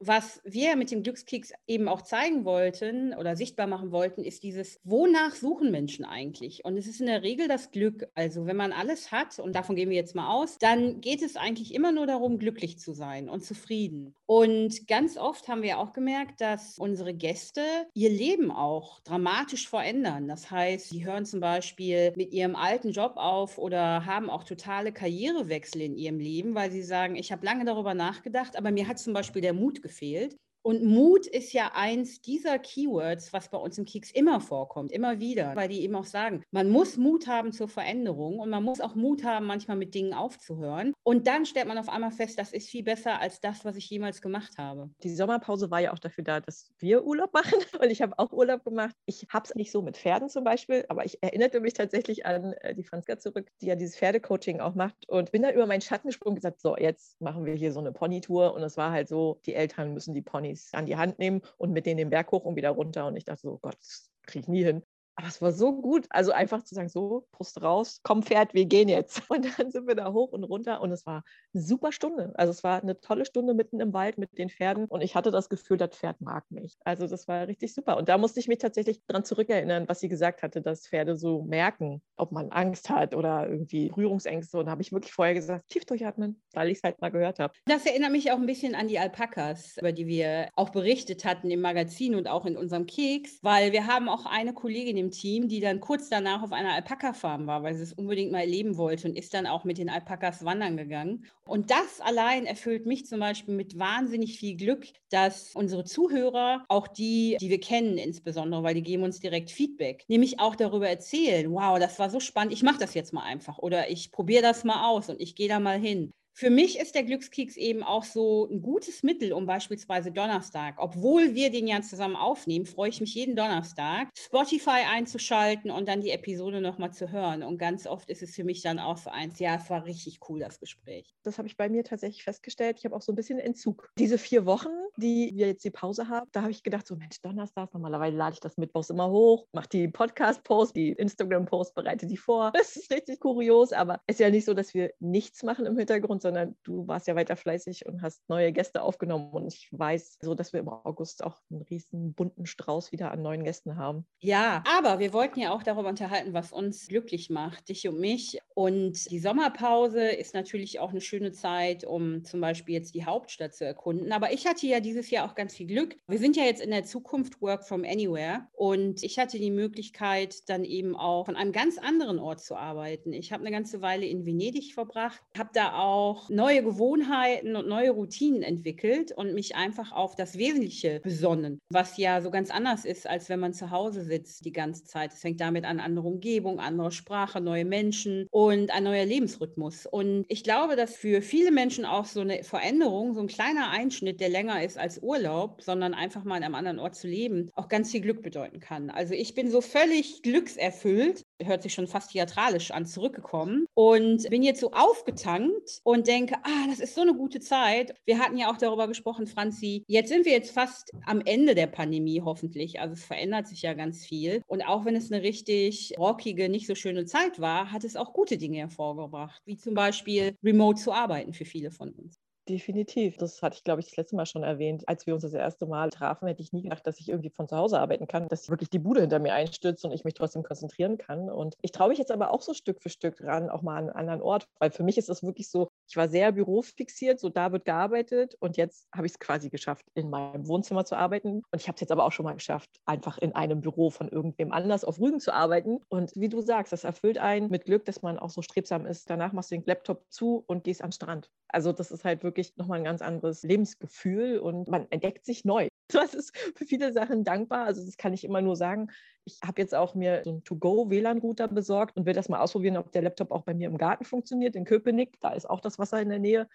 was 0.00 0.40
wir 0.44 0.76
mit 0.76 0.90
dem 0.90 1.02
Glückskeks 1.02 1.52
eben 1.66 1.86
auch 1.86 2.00
zeigen 2.00 2.46
wollten 2.46 3.12
oder 3.12 3.36
sichtbar 3.36 3.66
machen 3.66 3.92
wollten, 3.92 4.24
ist 4.24 4.42
dieses, 4.42 4.80
wonach 4.82 5.34
suchen 5.34 5.70
Menschen 5.70 6.06
eigentlich? 6.06 6.64
Und 6.64 6.78
es 6.78 6.86
ist 6.86 7.00
in 7.00 7.06
der 7.06 7.22
Regel 7.22 7.48
das 7.48 7.70
Glück. 7.70 8.08
Also 8.14 8.46
wenn 8.46 8.56
man 8.56 8.72
alles 8.72 9.12
hat, 9.12 9.38
und 9.38 9.54
davon 9.54 9.76
gehen 9.76 9.90
wir 9.90 9.96
jetzt 9.96 10.14
mal 10.14 10.32
aus, 10.32 10.56
dann 10.58 11.02
geht 11.02 11.20
es 11.20 11.36
eigentlich 11.36 11.74
immer 11.74 11.92
nur 11.92 12.06
darum, 12.06 12.38
glücklich 12.38 12.78
zu 12.78 12.94
sein 12.94 13.28
und 13.28 13.44
zufrieden. 13.44 14.14
Und 14.32 14.86
ganz 14.86 15.16
oft 15.16 15.48
haben 15.48 15.62
wir 15.62 15.78
auch 15.80 15.92
gemerkt, 15.92 16.40
dass 16.40 16.78
unsere 16.78 17.12
Gäste 17.12 17.62
ihr 17.94 18.10
Leben 18.10 18.52
auch 18.52 19.00
dramatisch 19.00 19.68
verändern. 19.68 20.28
Das 20.28 20.52
heißt, 20.52 20.88
sie 20.88 21.04
hören 21.04 21.26
zum 21.26 21.40
Beispiel 21.40 22.12
mit 22.14 22.32
ihrem 22.32 22.54
alten 22.54 22.92
Job 22.92 23.14
auf 23.16 23.58
oder 23.58 24.06
haben 24.06 24.30
auch 24.30 24.44
totale 24.44 24.92
Karrierewechsel 24.92 25.82
in 25.82 25.96
ihrem 25.96 26.20
Leben, 26.20 26.54
weil 26.54 26.70
sie 26.70 26.84
sagen, 26.84 27.16
ich 27.16 27.32
habe 27.32 27.44
lange 27.44 27.64
darüber 27.64 27.94
nachgedacht, 27.94 28.56
aber 28.56 28.70
mir 28.70 28.86
hat 28.86 29.00
zum 29.00 29.14
Beispiel 29.14 29.42
der 29.42 29.52
Mut 29.52 29.82
gefehlt. 29.82 30.36
Und 30.62 30.84
Mut 30.84 31.26
ist 31.26 31.52
ja 31.52 31.72
eins 31.74 32.20
dieser 32.20 32.58
Keywords, 32.58 33.32
was 33.32 33.48
bei 33.48 33.58
uns 33.58 33.78
im 33.78 33.86
Keks 33.86 34.10
immer 34.10 34.40
vorkommt, 34.40 34.92
immer 34.92 35.18
wieder, 35.18 35.56
weil 35.56 35.68
die 35.68 35.82
eben 35.82 35.94
auch 35.94 36.04
sagen, 36.04 36.42
man 36.50 36.70
muss 36.70 36.96
Mut 36.96 37.26
haben 37.26 37.52
zur 37.52 37.68
Veränderung 37.68 38.38
und 38.38 38.50
man 38.50 38.62
muss 38.62 38.80
auch 38.80 38.94
Mut 38.94 39.24
haben, 39.24 39.46
manchmal 39.46 39.76
mit 39.76 39.94
Dingen 39.94 40.12
aufzuhören. 40.12 40.92
Und 41.02 41.26
dann 41.26 41.46
stellt 41.46 41.66
man 41.66 41.78
auf 41.78 41.88
einmal 41.88 42.10
fest, 42.10 42.38
das 42.38 42.52
ist 42.52 42.68
viel 42.68 42.82
besser 42.82 43.20
als 43.20 43.40
das, 43.40 43.64
was 43.64 43.76
ich 43.76 43.88
jemals 43.88 44.20
gemacht 44.20 44.58
habe. 44.58 44.90
Die 45.02 45.14
Sommerpause 45.14 45.70
war 45.70 45.80
ja 45.80 45.92
auch 45.92 45.98
dafür 45.98 46.24
da, 46.24 46.40
dass 46.40 46.70
wir 46.78 47.04
Urlaub 47.04 47.32
machen 47.32 47.54
und 47.80 47.90
ich 47.90 48.02
habe 48.02 48.18
auch 48.18 48.32
Urlaub 48.32 48.64
gemacht. 48.64 48.94
Ich 49.06 49.26
habe 49.30 49.44
es 49.46 49.54
nicht 49.54 49.72
so 49.72 49.80
mit 49.80 49.96
Pferden 49.96 50.28
zum 50.28 50.44
Beispiel, 50.44 50.84
aber 50.88 51.04
ich 51.06 51.22
erinnerte 51.22 51.60
mich 51.60 51.72
tatsächlich 51.72 52.26
an 52.26 52.52
äh, 52.60 52.74
die 52.74 52.84
Franziska 52.84 53.18
zurück, 53.18 53.50
die 53.62 53.66
ja 53.66 53.76
dieses 53.76 53.96
Pferdecoaching 53.96 54.60
auch 54.60 54.74
macht 54.74 55.08
und 55.08 55.32
bin 55.32 55.42
da 55.42 55.50
über 55.50 55.66
meinen 55.66 55.80
Schatten 55.80 56.08
gesprungen 56.08 56.32
und 56.32 56.36
gesagt, 56.36 56.60
so, 56.60 56.76
jetzt 56.76 57.20
machen 57.20 57.46
wir 57.46 57.54
hier 57.54 57.72
so 57.72 57.80
eine 57.80 57.92
Ponytour 57.92 58.52
und 58.54 58.62
es 58.62 58.76
war 58.76 58.92
halt 58.92 59.08
so, 59.08 59.38
die 59.46 59.54
Eltern 59.54 59.94
müssen 59.94 60.14
die 60.14 60.22
Ponys 60.22 60.49
Ponys 60.50 60.74
an 60.74 60.86
die 60.86 60.96
Hand 60.96 61.18
nehmen 61.18 61.42
und 61.56 61.72
mit 61.72 61.86
denen 61.86 61.98
den 61.98 62.10
Berg 62.10 62.30
hoch 62.32 62.44
und 62.44 62.56
wieder 62.56 62.70
runter. 62.70 63.06
Und 63.06 63.16
ich 63.16 63.24
dachte 63.24 63.42
so, 63.42 63.58
Gott, 63.58 63.76
das 63.78 64.10
kriege 64.22 64.40
ich 64.40 64.48
nie 64.48 64.64
hin. 64.64 64.82
Aber 65.20 65.28
es 65.28 65.42
war 65.42 65.52
so 65.52 65.74
gut. 65.74 66.06
Also 66.08 66.32
einfach 66.32 66.62
zu 66.64 66.74
sagen, 66.74 66.88
so, 66.88 67.26
Brust 67.32 67.60
raus, 67.60 68.00
komm 68.02 68.22
Pferd, 68.22 68.54
wir 68.54 68.64
gehen 68.64 68.88
jetzt. 68.88 69.22
Und 69.28 69.46
dann 69.58 69.70
sind 69.70 69.86
wir 69.86 69.94
da 69.94 70.12
hoch 70.12 70.32
und 70.32 70.44
runter 70.44 70.80
und 70.80 70.90
es 70.92 71.06
war 71.06 71.24
eine 71.54 71.62
super 71.62 71.92
Stunde. 71.92 72.32
Also 72.36 72.50
es 72.50 72.64
war 72.64 72.82
eine 72.82 73.00
tolle 73.00 73.24
Stunde 73.24 73.54
mitten 73.54 73.80
im 73.80 73.92
Wald 73.92 74.18
mit 74.18 74.36
den 74.38 74.48
Pferden 74.48 74.86
und 74.86 75.02
ich 75.02 75.14
hatte 75.14 75.30
das 75.30 75.48
Gefühl, 75.48 75.76
das 75.76 75.96
Pferd 75.96 76.20
mag 76.20 76.50
mich. 76.50 76.76
Also 76.84 77.06
das 77.06 77.28
war 77.28 77.46
richtig 77.46 77.74
super. 77.74 77.96
Und 77.96 78.08
da 78.08 78.18
musste 78.18 78.40
ich 78.40 78.48
mich 78.48 78.58
tatsächlich 78.58 79.02
daran 79.06 79.24
zurückerinnern, 79.24 79.88
was 79.88 80.00
sie 80.00 80.08
gesagt 80.08 80.42
hatte, 80.42 80.62
dass 80.62 80.88
Pferde 80.88 81.16
so 81.16 81.42
merken, 81.42 82.02
ob 82.16 82.32
man 82.32 82.50
Angst 82.50 82.88
hat 82.90 83.14
oder 83.14 83.48
irgendwie 83.48 83.92
Rührungsängste. 83.94 84.58
Und 84.58 84.66
da 84.66 84.72
habe 84.72 84.82
ich 84.82 84.92
wirklich 84.92 85.12
vorher 85.12 85.34
gesagt, 85.34 85.68
tief 85.68 85.84
durchatmen, 85.84 86.40
weil 86.54 86.70
ich 86.70 86.78
es 86.78 86.82
halt 86.82 87.00
mal 87.00 87.10
gehört 87.10 87.38
habe. 87.38 87.52
Das 87.66 87.86
erinnert 87.86 88.12
mich 88.12 88.32
auch 88.32 88.38
ein 88.38 88.46
bisschen 88.46 88.74
an 88.74 88.88
die 88.88 88.98
Alpakas, 88.98 89.76
über 89.76 89.92
die 89.92 90.06
wir 90.06 90.48
auch 90.56 90.70
berichtet 90.70 91.24
hatten 91.24 91.50
im 91.50 91.60
Magazin 91.60 92.14
und 92.14 92.26
auch 92.26 92.46
in 92.46 92.56
unserem 92.56 92.86
Keks, 92.86 93.38
weil 93.42 93.72
wir 93.72 93.86
haben 93.86 94.08
auch 94.08 94.26
eine 94.26 94.54
Kollegin 94.54 94.96
im 94.96 95.09
Team, 95.10 95.48
die 95.48 95.60
dann 95.60 95.80
kurz 95.80 96.08
danach 96.08 96.42
auf 96.42 96.52
einer 96.52 96.72
Alpaka-Farm 96.74 97.46
war, 97.46 97.62
weil 97.62 97.74
sie 97.74 97.82
es 97.82 97.92
unbedingt 97.92 98.32
mal 98.32 98.40
erleben 98.40 98.76
wollte 98.76 99.08
und 99.08 99.16
ist 99.16 99.34
dann 99.34 99.46
auch 99.46 99.64
mit 99.64 99.78
den 99.78 99.88
Alpakas 99.88 100.44
wandern 100.44 100.76
gegangen. 100.76 101.26
Und 101.44 101.70
das 101.70 102.00
allein 102.00 102.46
erfüllt 102.46 102.86
mich 102.86 103.06
zum 103.06 103.20
Beispiel 103.20 103.54
mit 103.54 103.78
wahnsinnig 103.78 104.38
viel 104.38 104.56
Glück, 104.56 104.86
dass 105.10 105.52
unsere 105.54 105.84
Zuhörer, 105.84 106.64
auch 106.68 106.88
die, 106.88 107.36
die 107.40 107.50
wir 107.50 107.60
kennen 107.60 107.98
insbesondere, 107.98 108.62
weil 108.62 108.74
die 108.74 108.82
geben 108.82 109.02
uns 109.02 109.20
direkt 109.20 109.50
Feedback, 109.50 110.04
nämlich 110.08 110.40
auch 110.40 110.56
darüber 110.56 110.88
erzählen, 110.88 111.50
wow, 111.52 111.78
das 111.78 111.98
war 111.98 112.10
so 112.10 112.20
spannend, 112.20 112.52
ich 112.52 112.62
mache 112.62 112.78
das 112.78 112.94
jetzt 112.94 113.12
mal 113.12 113.24
einfach 113.24 113.58
oder 113.58 113.90
ich 113.90 114.12
probiere 114.12 114.42
das 114.42 114.64
mal 114.64 114.88
aus 114.88 115.08
und 115.08 115.20
ich 115.20 115.34
gehe 115.34 115.48
da 115.48 115.60
mal 115.60 115.78
hin. 115.78 116.12
Für 116.40 116.48
mich 116.48 116.78
ist 116.78 116.94
der 116.94 117.02
Glückskeks 117.02 117.58
eben 117.58 117.82
auch 117.82 118.02
so 118.02 118.48
ein 118.50 118.62
gutes 118.62 119.02
Mittel, 119.02 119.34
um 119.34 119.44
beispielsweise 119.44 120.10
Donnerstag, 120.10 120.76
obwohl 120.78 121.34
wir 121.34 121.50
den 121.50 121.66
ja 121.66 121.82
zusammen 121.82 122.16
aufnehmen, 122.16 122.64
freue 122.64 122.88
ich 122.88 123.02
mich 123.02 123.14
jeden 123.14 123.36
Donnerstag, 123.36 124.08
Spotify 124.16 124.86
einzuschalten 124.90 125.70
und 125.70 125.86
dann 125.86 126.00
die 126.00 126.12
Episode 126.12 126.62
nochmal 126.62 126.94
zu 126.94 127.12
hören. 127.12 127.42
Und 127.42 127.58
ganz 127.58 127.86
oft 127.86 128.08
ist 128.08 128.22
es 128.22 128.34
für 128.34 128.44
mich 128.44 128.62
dann 128.62 128.78
auch 128.78 128.96
so 128.96 129.10
eins, 129.10 129.38
ja, 129.38 129.56
es 129.56 129.68
war 129.68 129.84
richtig 129.84 130.20
cool, 130.30 130.38
das 130.38 130.58
Gespräch. 130.58 131.14
Das 131.24 131.36
habe 131.36 131.46
ich 131.46 131.58
bei 131.58 131.68
mir 131.68 131.84
tatsächlich 131.84 132.24
festgestellt. 132.24 132.78
Ich 132.78 132.86
habe 132.86 132.96
auch 132.96 133.02
so 133.02 133.12
ein 133.12 133.16
bisschen 133.16 133.38
Entzug. 133.38 133.90
Diese 133.98 134.16
vier 134.16 134.46
Wochen, 134.46 134.70
die 134.96 135.32
wir 135.34 135.48
jetzt 135.48 135.64
die 135.66 135.70
Pause 135.70 136.08
haben, 136.08 136.26
da 136.32 136.40
habe 136.40 136.52
ich 136.52 136.62
gedacht, 136.62 136.86
so 136.86 136.96
Mensch, 136.96 137.20
Donnerstag, 137.20 137.74
normalerweise 137.74 138.16
lade 138.16 138.32
ich 138.32 138.40
das 138.40 138.56
Mittwochs 138.56 138.88
immer 138.88 139.10
hoch, 139.10 139.46
mache 139.52 139.68
die 139.68 139.88
Podcast-Post, 139.88 140.74
die 140.74 140.92
Instagram-Post, 140.92 141.74
bereite 141.74 142.06
die 142.06 142.16
vor. 142.16 142.50
Das 142.60 142.76
ist 142.76 142.90
richtig 142.90 143.20
kurios, 143.20 143.72
aber 143.72 144.00
es 144.06 144.14
ist 144.14 144.20
ja 144.20 144.30
nicht 144.30 144.44
so, 144.46 144.54
dass 144.54 144.72
wir 144.74 144.92
nichts 145.00 145.42
machen 145.42 145.66
im 145.66 145.76
Hintergrund, 145.76 146.22
sondern 146.22 146.29
du 146.62 146.86
warst 146.86 147.06
ja 147.06 147.16
weiter 147.16 147.36
fleißig 147.36 147.86
und 147.86 148.02
hast 148.02 148.28
neue 148.28 148.52
Gäste 148.52 148.82
aufgenommen. 148.82 149.30
Und 149.30 149.52
ich 149.52 149.68
weiß 149.72 150.18
so, 150.20 150.34
dass 150.34 150.52
wir 150.52 150.60
im 150.60 150.68
August 150.68 151.24
auch 151.24 151.38
einen 151.50 151.62
riesen 151.62 152.14
bunten 152.14 152.46
Strauß 152.46 152.92
wieder 152.92 153.10
an 153.10 153.22
neuen 153.22 153.44
Gästen 153.44 153.76
haben. 153.76 154.06
Ja, 154.20 154.62
aber 154.66 154.98
wir 154.98 155.12
wollten 155.12 155.40
ja 155.40 155.52
auch 155.52 155.62
darüber 155.62 155.88
unterhalten, 155.88 156.32
was 156.32 156.52
uns 156.52 156.88
glücklich 156.88 157.30
macht, 157.30 157.68
dich 157.68 157.86
und 157.88 157.98
mich. 157.98 158.38
Und 158.54 159.10
die 159.10 159.18
Sommerpause 159.18 160.08
ist 160.08 160.34
natürlich 160.34 160.80
auch 160.80 160.90
eine 160.90 161.00
schöne 161.00 161.32
Zeit, 161.32 161.84
um 161.84 162.24
zum 162.24 162.40
Beispiel 162.40 162.74
jetzt 162.74 162.94
die 162.94 163.04
Hauptstadt 163.04 163.54
zu 163.54 163.64
erkunden. 163.64 164.12
Aber 164.12 164.32
ich 164.32 164.46
hatte 164.46 164.66
ja 164.66 164.80
dieses 164.80 165.10
Jahr 165.10 165.28
auch 165.28 165.34
ganz 165.34 165.54
viel 165.54 165.66
Glück. 165.66 165.96
Wir 166.08 166.18
sind 166.18 166.36
ja 166.36 166.44
jetzt 166.44 166.60
in 166.60 166.70
der 166.70 166.84
Zukunft 166.84 167.40
Work 167.40 167.64
from 167.64 167.84
Anywhere. 167.84 168.48
Und 168.52 169.02
ich 169.02 169.18
hatte 169.18 169.38
die 169.38 169.50
Möglichkeit, 169.50 170.48
dann 170.48 170.64
eben 170.64 170.94
auch 170.96 171.26
von 171.26 171.36
einem 171.36 171.52
ganz 171.52 171.78
anderen 171.78 172.18
Ort 172.18 172.40
zu 172.40 172.56
arbeiten. 172.56 173.12
Ich 173.12 173.32
habe 173.32 173.42
eine 173.42 173.50
ganze 173.50 173.80
Weile 173.80 174.06
in 174.06 174.26
Venedig 174.26 174.74
verbracht, 174.74 175.22
habe 175.38 175.50
da 175.54 175.78
auch 175.78 176.19
auch 176.20 176.28
neue 176.28 176.62
Gewohnheiten 176.62 177.56
und 177.56 177.68
neue 177.68 177.90
Routinen 177.90 178.42
entwickelt 178.42 179.12
und 179.12 179.34
mich 179.34 179.56
einfach 179.56 179.92
auf 179.92 180.14
das 180.16 180.36
Wesentliche 180.36 181.00
besonnen, 181.00 181.58
was 181.70 181.96
ja 181.96 182.20
so 182.20 182.30
ganz 182.30 182.50
anders 182.50 182.84
ist, 182.84 183.06
als 183.06 183.28
wenn 183.28 183.40
man 183.40 183.54
zu 183.54 183.70
Hause 183.70 184.04
sitzt 184.04 184.44
die 184.44 184.52
ganze 184.52 184.84
Zeit. 184.84 185.12
Es 185.12 185.20
fängt 185.20 185.40
damit 185.40 185.64
an, 185.64 185.80
andere 185.80 186.06
Umgebung, 186.06 186.60
andere 186.60 186.92
Sprache, 186.92 187.40
neue 187.40 187.64
Menschen 187.64 188.26
und 188.30 188.70
ein 188.70 188.84
neuer 188.84 189.04
Lebensrhythmus. 189.06 189.86
Und 189.86 190.24
ich 190.28 190.44
glaube, 190.44 190.76
dass 190.76 190.94
für 190.96 191.22
viele 191.22 191.52
Menschen 191.52 191.84
auch 191.84 192.04
so 192.04 192.20
eine 192.20 192.44
Veränderung, 192.44 193.14
so 193.14 193.20
ein 193.20 193.26
kleiner 193.26 193.70
Einschnitt, 193.70 194.20
der 194.20 194.28
länger 194.28 194.62
ist 194.62 194.78
als 194.78 195.02
Urlaub, 195.02 195.62
sondern 195.62 195.94
einfach 195.94 196.24
mal 196.24 196.36
an 196.36 196.42
einem 196.44 196.54
anderen 196.54 196.78
Ort 196.78 196.96
zu 196.96 197.08
leben, 197.08 197.48
auch 197.54 197.68
ganz 197.68 197.90
viel 197.90 198.00
Glück 198.00 198.22
bedeuten 198.22 198.60
kann. 198.60 198.90
Also 198.90 199.14
ich 199.14 199.34
bin 199.34 199.50
so 199.50 199.60
völlig 199.60 200.22
glückserfüllt, 200.22 201.22
hört 201.44 201.62
sich 201.62 201.74
schon 201.74 201.86
fast 201.86 202.12
theatralisch 202.12 202.70
an, 202.70 202.86
zurückgekommen 202.86 203.66
und 203.74 204.28
bin 204.30 204.42
jetzt 204.42 204.60
so 204.60 204.72
aufgetankt 204.72 205.80
und 205.84 206.06
denke, 206.06 206.36
ah, 206.42 206.66
das 206.68 206.80
ist 206.80 206.94
so 206.94 207.02
eine 207.02 207.14
gute 207.14 207.40
Zeit. 207.40 207.94
Wir 208.04 208.18
hatten 208.18 208.36
ja 208.36 208.50
auch 208.50 208.56
darüber 208.56 208.88
gesprochen, 208.88 209.26
Franzi, 209.26 209.84
jetzt 209.86 210.08
sind 210.08 210.24
wir 210.24 210.32
jetzt 210.32 210.52
fast 210.52 210.90
am 211.06 211.20
Ende 211.24 211.54
der 211.54 211.66
Pandemie 211.66 212.22
hoffentlich. 212.24 212.80
Also 212.80 212.94
es 212.94 213.04
verändert 213.04 213.46
sich 213.46 213.62
ja 213.62 213.74
ganz 213.74 214.04
viel. 214.04 214.42
Und 214.46 214.62
auch 214.62 214.84
wenn 214.84 214.96
es 214.96 215.10
eine 215.10 215.22
richtig 215.22 215.94
rockige, 215.98 216.48
nicht 216.48 216.66
so 216.66 216.74
schöne 216.74 217.06
Zeit 217.06 217.40
war, 217.40 217.72
hat 217.72 217.84
es 217.84 217.96
auch 217.96 218.12
gute 218.12 218.38
Dinge 218.38 218.58
hervorgebracht, 218.58 219.40
wie 219.44 219.56
zum 219.56 219.74
Beispiel 219.74 220.36
remote 220.42 220.80
zu 220.80 220.92
arbeiten 220.92 221.32
für 221.32 221.44
viele 221.44 221.70
von 221.70 221.90
uns. 221.90 222.18
Definitiv. 222.48 223.16
Das 223.16 223.42
hatte 223.42 223.56
ich, 223.56 223.64
glaube 223.64 223.80
ich, 223.80 223.86
das 223.86 223.96
letzte 223.96 224.16
Mal 224.16 224.26
schon 224.26 224.42
erwähnt. 224.42 224.88
Als 224.88 225.06
wir 225.06 225.14
uns 225.14 225.22
das 225.22 225.34
erste 225.34 225.66
Mal 225.66 225.90
trafen, 225.90 226.26
hätte 226.26 226.42
ich 226.42 226.52
nie 226.52 226.62
gedacht, 226.62 226.84
dass 226.86 226.98
ich 226.98 227.08
irgendwie 227.08 227.30
von 227.30 227.46
zu 227.46 227.56
Hause 227.56 227.78
arbeiten 227.78 228.08
kann, 228.08 228.26
dass 228.28 228.48
wirklich 228.48 228.70
die 228.70 228.78
Bude 228.80 229.02
hinter 229.02 229.18
mir 229.20 229.34
einstürzt 229.34 229.84
und 229.84 229.92
ich 229.92 230.04
mich 230.04 230.14
trotzdem 230.14 230.42
konzentrieren 230.42 230.98
kann. 230.98 231.30
Und 231.30 231.54
ich 231.60 231.70
traue 231.70 231.90
mich 231.90 231.98
jetzt 231.98 232.10
aber 232.10 232.32
auch 232.32 232.42
so 232.42 232.52
Stück 232.54 232.82
für 232.82 232.88
Stück 232.88 233.20
ran, 233.22 233.50
auch 233.50 233.62
mal 233.62 233.76
an 233.76 233.84
einen 233.90 233.96
anderen 233.96 234.22
Ort, 234.22 234.46
weil 234.58 234.70
für 234.70 234.82
mich 234.82 234.98
ist 234.98 235.10
es 235.10 235.22
wirklich 235.22 235.48
so, 235.48 235.68
ich 235.90 235.96
war 235.96 236.08
sehr 236.08 236.30
bürofixiert, 236.30 237.18
so 237.18 237.30
da 237.30 237.50
wird 237.50 237.64
gearbeitet 237.64 238.36
und 238.38 238.56
jetzt 238.56 238.86
habe 238.94 239.06
ich 239.06 239.14
es 239.14 239.18
quasi 239.18 239.50
geschafft, 239.50 239.86
in 239.94 240.08
meinem 240.08 240.46
Wohnzimmer 240.46 240.84
zu 240.84 240.96
arbeiten. 240.96 241.42
Und 241.50 241.60
ich 241.60 241.66
habe 241.66 241.74
es 241.74 241.80
jetzt 241.80 241.90
aber 241.90 242.04
auch 242.04 242.12
schon 242.12 242.24
mal 242.24 242.34
geschafft, 242.34 242.70
einfach 242.86 243.18
in 243.18 243.34
einem 243.34 243.60
Büro 243.60 243.90
von 243.90 244.08
irgendwem 244.08 244.52
anders 244.52 244.84
auf 244.84 245.00
Rügen 245.00 245.18
zu 245.18 245.34
arbeiten. 245.34 245.80
Und 245.88 246.12
wie 246.14 246.28
du 246.28 246.40
sagst, 246.42 246.72
das 246.72 246.84
erfüllt 246.84 247.18
einen 247.18 247.50
mit 247.50 247.64
Glück, 247.64 247.84
dass 247.86 248.02
man 248.02 248.20
auch 248.20 248.30
so 248.30 248.40
strebsam 248.40 248.86
ist. 248.86 249.10
Danach 249.10 249.32
machst 249.32 249.50
du 249.50 249.56
den 249.56 249.64
Laptop 249.66 250.04
zu 250.10 250.44
und 250.46 250.62
gehst 250.62 250.80
den 250.80 250.92
Strand. 250.92 251.28
Also 251.48 251.72
das 251.72 251.90
ist 251.90 252.04
halt 252.04 252.22
wirklich 252.22 252.56
nochmal 252.56 252.78
ein 252.78 252.84
ganz 252.84 253.02
anderes 253.02 253.42
Lebensgefühl 253.42 254.38
und 254.38 254.68
man 254.68 254.86
entdeckt 254.90 255.24
sich 255.24 255.44
neu. 255.44 255.66
Das 256.00 256.14
ist 256.14 256.36
für 256.56 256.64
viele 256.64 256.92
Sachen 256.92 257.24
dankbar. 257.24 257.64
Also 257.64 257.84
das 257.84 257.96
kann 257.96 258.12
ich 258.12 258.24
immer 258.24 258.40
nur 258.40 258.56
sagen. 258.56 258.88
Ich 259.24 259.40
habe 259.44 259.60
jetzt 259.60 259.74
auch 259.74 259.94
mir 259.94 260.22
so 260.24 260.30
einen 260.30 260.44
To-Go-WLAN-Router 260.44 261.48
besorgt 261.48 261.96
und 261.96 262.06
will 262.06 262.14
das 262.14 262.28
mal 262.28 262.40
ausprobieren, 262.40 262.76
ob 262.76 262.92
der 262.92 263.02
Laptop 263.02 263.30
auch 263.30 263.42
bei 263.42 263.54
mir 263.54 263.68
im 263.68 263.78
Garten 263.78 264.04
funktioniert, 264.04 264.56
in 264.56 264.64
Köpenick. 264.64 265.20
Da 265.20 265.30
ist 265.30 265.48
auch 265.48 265.60
das 265.60 265.78
Wasser 265.78 266.00
in 266.00 266.08
der 266.08 266.18
Nähe 266.18 266.48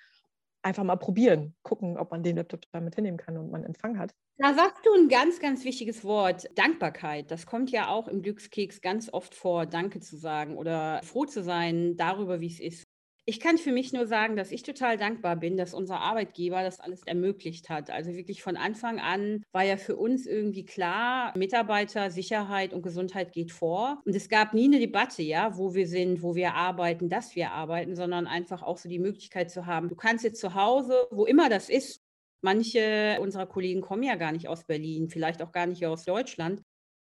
einfach 0.66 0.84
mal 0.84 0.96
probieren, 0.96 1.56
gucken, 1.62 1.98
ob 1.98 2.12
man 2.12 2.24
den 2.24 2.38
Laptop 2.38 2.62
damit 2.72 2.96
hinnehmen 2.96 3.18
kann 3.18 3.38
und 3.38 3.52
man 3.52 3.64
Empfang 3.64 4.00
hat. 4.00 4.16
Da 4.38 4.54
sagst 4.54 4.86
du 4.86 4.94
ein 4.94 5.08
ganz, 5.08 5.40
ganz 5.40 5.64
wichtiges 5.64 6.04
Wort, 6.04 6.50
Dankbarkeit. 6.56 7.30
Das 7.30 7.46
kommt 7.46 7.72
ja 7.72 7.88
auch 7.88 8.08
im 8.08 8.22
Glückskeks 8.22 8.82
ganz 8.82 9.14
oft 9.14 9.36
vor, 9.36 9.68
Danke 9.68 10.00
zu 10.00 10.18
sagen 10.18 10.58
oder 10.58 11.02
froh 11.04 11.26
zu 11.26 11.44
sein 11.44 11.96
darüber, 11.98 12.42
wie 12.42 12.48
es 12.48 12.60
ist. 12.60 12.84
Ich 13.28 13.40
kann 13.40 13.58
für 13.58 13.72
mich 13.72 13.92
nur 13.92 14.06
sagen, 14.06 14.36
dass 14.36 14.52
ich 14.52 14.62
total 14.62 14.98
dankbar 14.98 15.36
bin, 15.36 15.58
dass 15.58 15.74
unser 15.74 16.00
Arbeitgeber 16.00 16.62
das 16.62 16.80
alles 16.80 17.02
ermöglicht 17.04 17.70
hat. 17.70 17.90
Also 17.90 18.14
wirklich 18.14 18.44
von 18.44 18.56
Anfang 18.56 19.00
an 19.00 19.44
war 19.52 19.64
ja 19.64 19.78
für 19.78 19.96
uns 19.96 20.28
irgendwie 20.28 20.64
klar, 20.64 21.36
Mitarbeiter, 21.36 22.12
Sicherheit 22.12 22.72
und 22.72 22.84
Gesundheit 22.84 23.32
geht 23.32 23.52
vor. 23.52 24.00
Und 24.06 24.16
es 24.16 24.30
gab 24.30 24.54
nie 24.54 24.66
eine 24.66 24.78
Debatte, 24.78 25.24
ja, 25.24 25.58
wo 25.58 25.74
wir 25.74 25.88
sind, 25.88 26.22
wo 26.22 26.36
wir 26.36 26.54
arbeiten, 26.54 27.10
dass 27.10 27.36
wir 27.36 27.52
arbeiten, 27.52 27.96
sondern 27.96 28.28
einfach 28.28 28.62
auch 28.62 28.78
so 28.78 28.90
die 28.90 29.00
Möglichkeit 29.00 29.50
zu 29.50 29.66
haben, 29.66 29.90
du 29.90 29.96
kannst 29.96 30.24
jetzt 30.24 30.40
zu 30.40 30.54
Hause, 30.54 31.08
wo 31.10 31.26
immer 31.26 31.50
das 31.50 31.70
ist, 31.70 32.06
Manche 32.46 33.18
unserer 33.22 33.48
Kollegen 33.48 33.82
kommen 33.82 34.04
ja 34.04 34.14
gar 34.14 34.32
nicht 34.32 34.48
aus 34.48 34.66
Berlin, 34.66 35.10
vielleicht 35.10 35.42
auch 35.42 35.52
gar 35.52 35.66
nicht 35.66 35.84
aus 35.84 36.06
Deutschland 36.06 36.62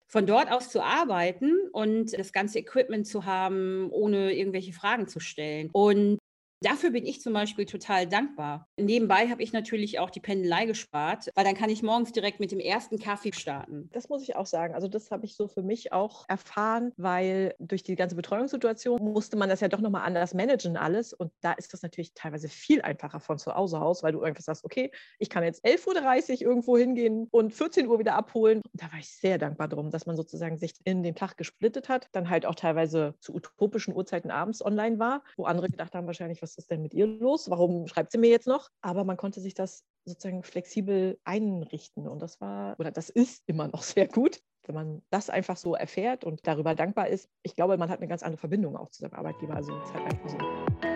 von 0.07 0.25
dort 0.25 0.51
aus 0.51 0.69
zu 0.69 0.81
arbeiten 0.83 1.53
und 1.73 2.17
das 2.17 2.31
ganze 2.33 2.59
Equipment 2.59 3.07
zu 3.07 3.25
haben, 3.25 3.89
ohne 3.91 4.33
irgendwelche 4.33 4.73
Fragen 4.73 5.07
zu 5.07 5.19
stellen. 5.19 5.69
Und 5.73 6.19
Dafür 6.61 6.89
bin 6.89 7.05
ich 7.05 7.21
zum 7.21 7.33
Beispiel 7.33 7.65
total 7.65 8.07
dankbar. 8.07 8.67
Nebenbei 8.77 9.29
habe 9.29 9.43
ich 9.43 9.53
natürlich 9.53 9.99
auch 9.99 10.09
die 10.09 10.19
Pendelei 10.19 10.65
gespart, 10.65 11.29
weil 11.35 11.45
dann 11.45 11.53
kann 11.53 11.69
ich 11.69 11.83
morgens 11.83 12.13
direkt 12.13 12.39
mit 12.39 12.51
dem 12.51 12.59
ersten 12.59 12.97
Kaffee 12.97 13.31
starten. 13.31 13.89
Das 13.93 14.09
muss 14.09 14.23
ich 14.23 14.35
auch 14.35 14.47
sagen. 14.47 14.73
Also 14.73 14.87
das 14.87 15.11
habe 15.11 15.25
ich 15.25 15.35
so 15.35 15.47
für 15.47 15.61
mich 15.61 15.93
auch 15.93 16.25
erfahren, 16.27 16.93
weil 16.97 17.53
durch 17.59 17.83
die 17.83 17.95
ganze 17.95 18.15
Betreuungssituation 18.15 18.99
musste 19.03 19.37
man 19.37 19.49
das 19.49 19.59
ja 19.59 19.67
doch 19.67 19.81
nochmal 19.81 20.01
anders 20.03 20.33
managen 20.33 20.77
alles. 20.77 21.13
Und 21.13 21.31
da 21.41 21.53
ist 21.53 21.73
das 21.73 21.83
natürlich 21.83 22.15
teilweise 22.15 22.49
viel 22.49 22.81
einfacher 22.81 23.19
von 23.19 23.37
zu 23.37 23.53
Hause 23.53 23.79
aus, 23.79 24.01
weil 24.01 24.13
du 24.13 24.23
einfach 24.23 24.41
sagst, 24.41 24.65
okay, 24.65 24.91
ich 25.19 25.29
kann 25.29 25.43
jetzt 25.43 25.63
11.30 25.63 26.33
Uhr 26.33 26.41
irgendwo 26.41 26.75
hingehen 26.75 27.27
und 27.29 27.53
14 27.53 27.87
Uhr 27.87 27.99
wieder 27.99 28.15
abholen. 28.15 28.61
Und 28.63 28.81
da 28.81 28.91
war 28.91 28.99
ich 28.99 29.09
sehr 29.09 29.37
dankbar 29.37 29.67
drum, 29.67 29.91
dass 29.91 30.07
man 30.07 30.15
sozusagen 30.15 30.57
sich 30.57 30.73
in 30.85 31.03
den 31.03 31.13
Tag 31.13 31.37
gesplittet 31.37 31.87
hat, 31.87 32.07
dann 32.13 32.31
halt 32.31 32.47
auch 32.47 32.55
teilweise 32.55 33.13
zu 33.19 33.35
utopischen 33.35 33.93
Uhrzeiten 33.93 34.31
abends 34.31 34.65
online 34.65 34.97
war, 34.97 35.23
wo 35.35 35.45
andere 35.45 35.69
gedacht 35.69 35.93
haben 35.93 36.07
wahrscheinlich, 36.07 36.41
was 36.41 36.46
ist 36.55 36.71
denn 36.71 36.81
mit 36.81 36.93
ihr 36.93 37.07
los? 37.07 37.49
Warum 37.49 37.87
schreibt 37.87 38.11
sie 38.11 38.17
mir 38.17 38.29
jetzt 38.29 38.47
noch? 38.47 38.69
Aber 38.81 39.03
man 39.03 39.17
konnte 39.17 39.41
sich 39.41 39.53
das 39.53 39.83
sozusagen 40.05 40.43
flexibel 40.43 41.19
einrichten 41.25 42.07
und 42.07 42.21
das 42.21 42.39
war 42.39 42.79
oder 42.79 42.91
das 42.91 43.09
ist 43.09 43.43
immer 43.47 43.67
noch 43.67 43.81
sehr 43.83 44.07
gut 44.07 44.39
wenn 44.67 44.75
man 44.75 45.01
das 45.09 45.29
einfach 45.29 45.57
so 45.57 45.75
erfährt 45.75 46.23
und 46.23 46.45
darüber 46.45 46.75
dankbar 46.75 47.07
ist, 47.07 47.29
ich 47.43 47.55
glaube, 47.55 47.77
man 47.77 47.89
hat 47.89 47.99
eine 47.99 48.07
ganz 48.07 48.23
andere 48.23 48.39
Verbindung 48.39 48.75
auch 48.75 48.89
zu 48.89 49.01
seinem 49.01 49.13
Arbeitgeber. 49.13 49.55
Also 49.55 49.75
es 49.77 49.85
ist 49.85 49.93
halt 49.93 50.05
einfach 50.05 50.29
so. 50.29 50.86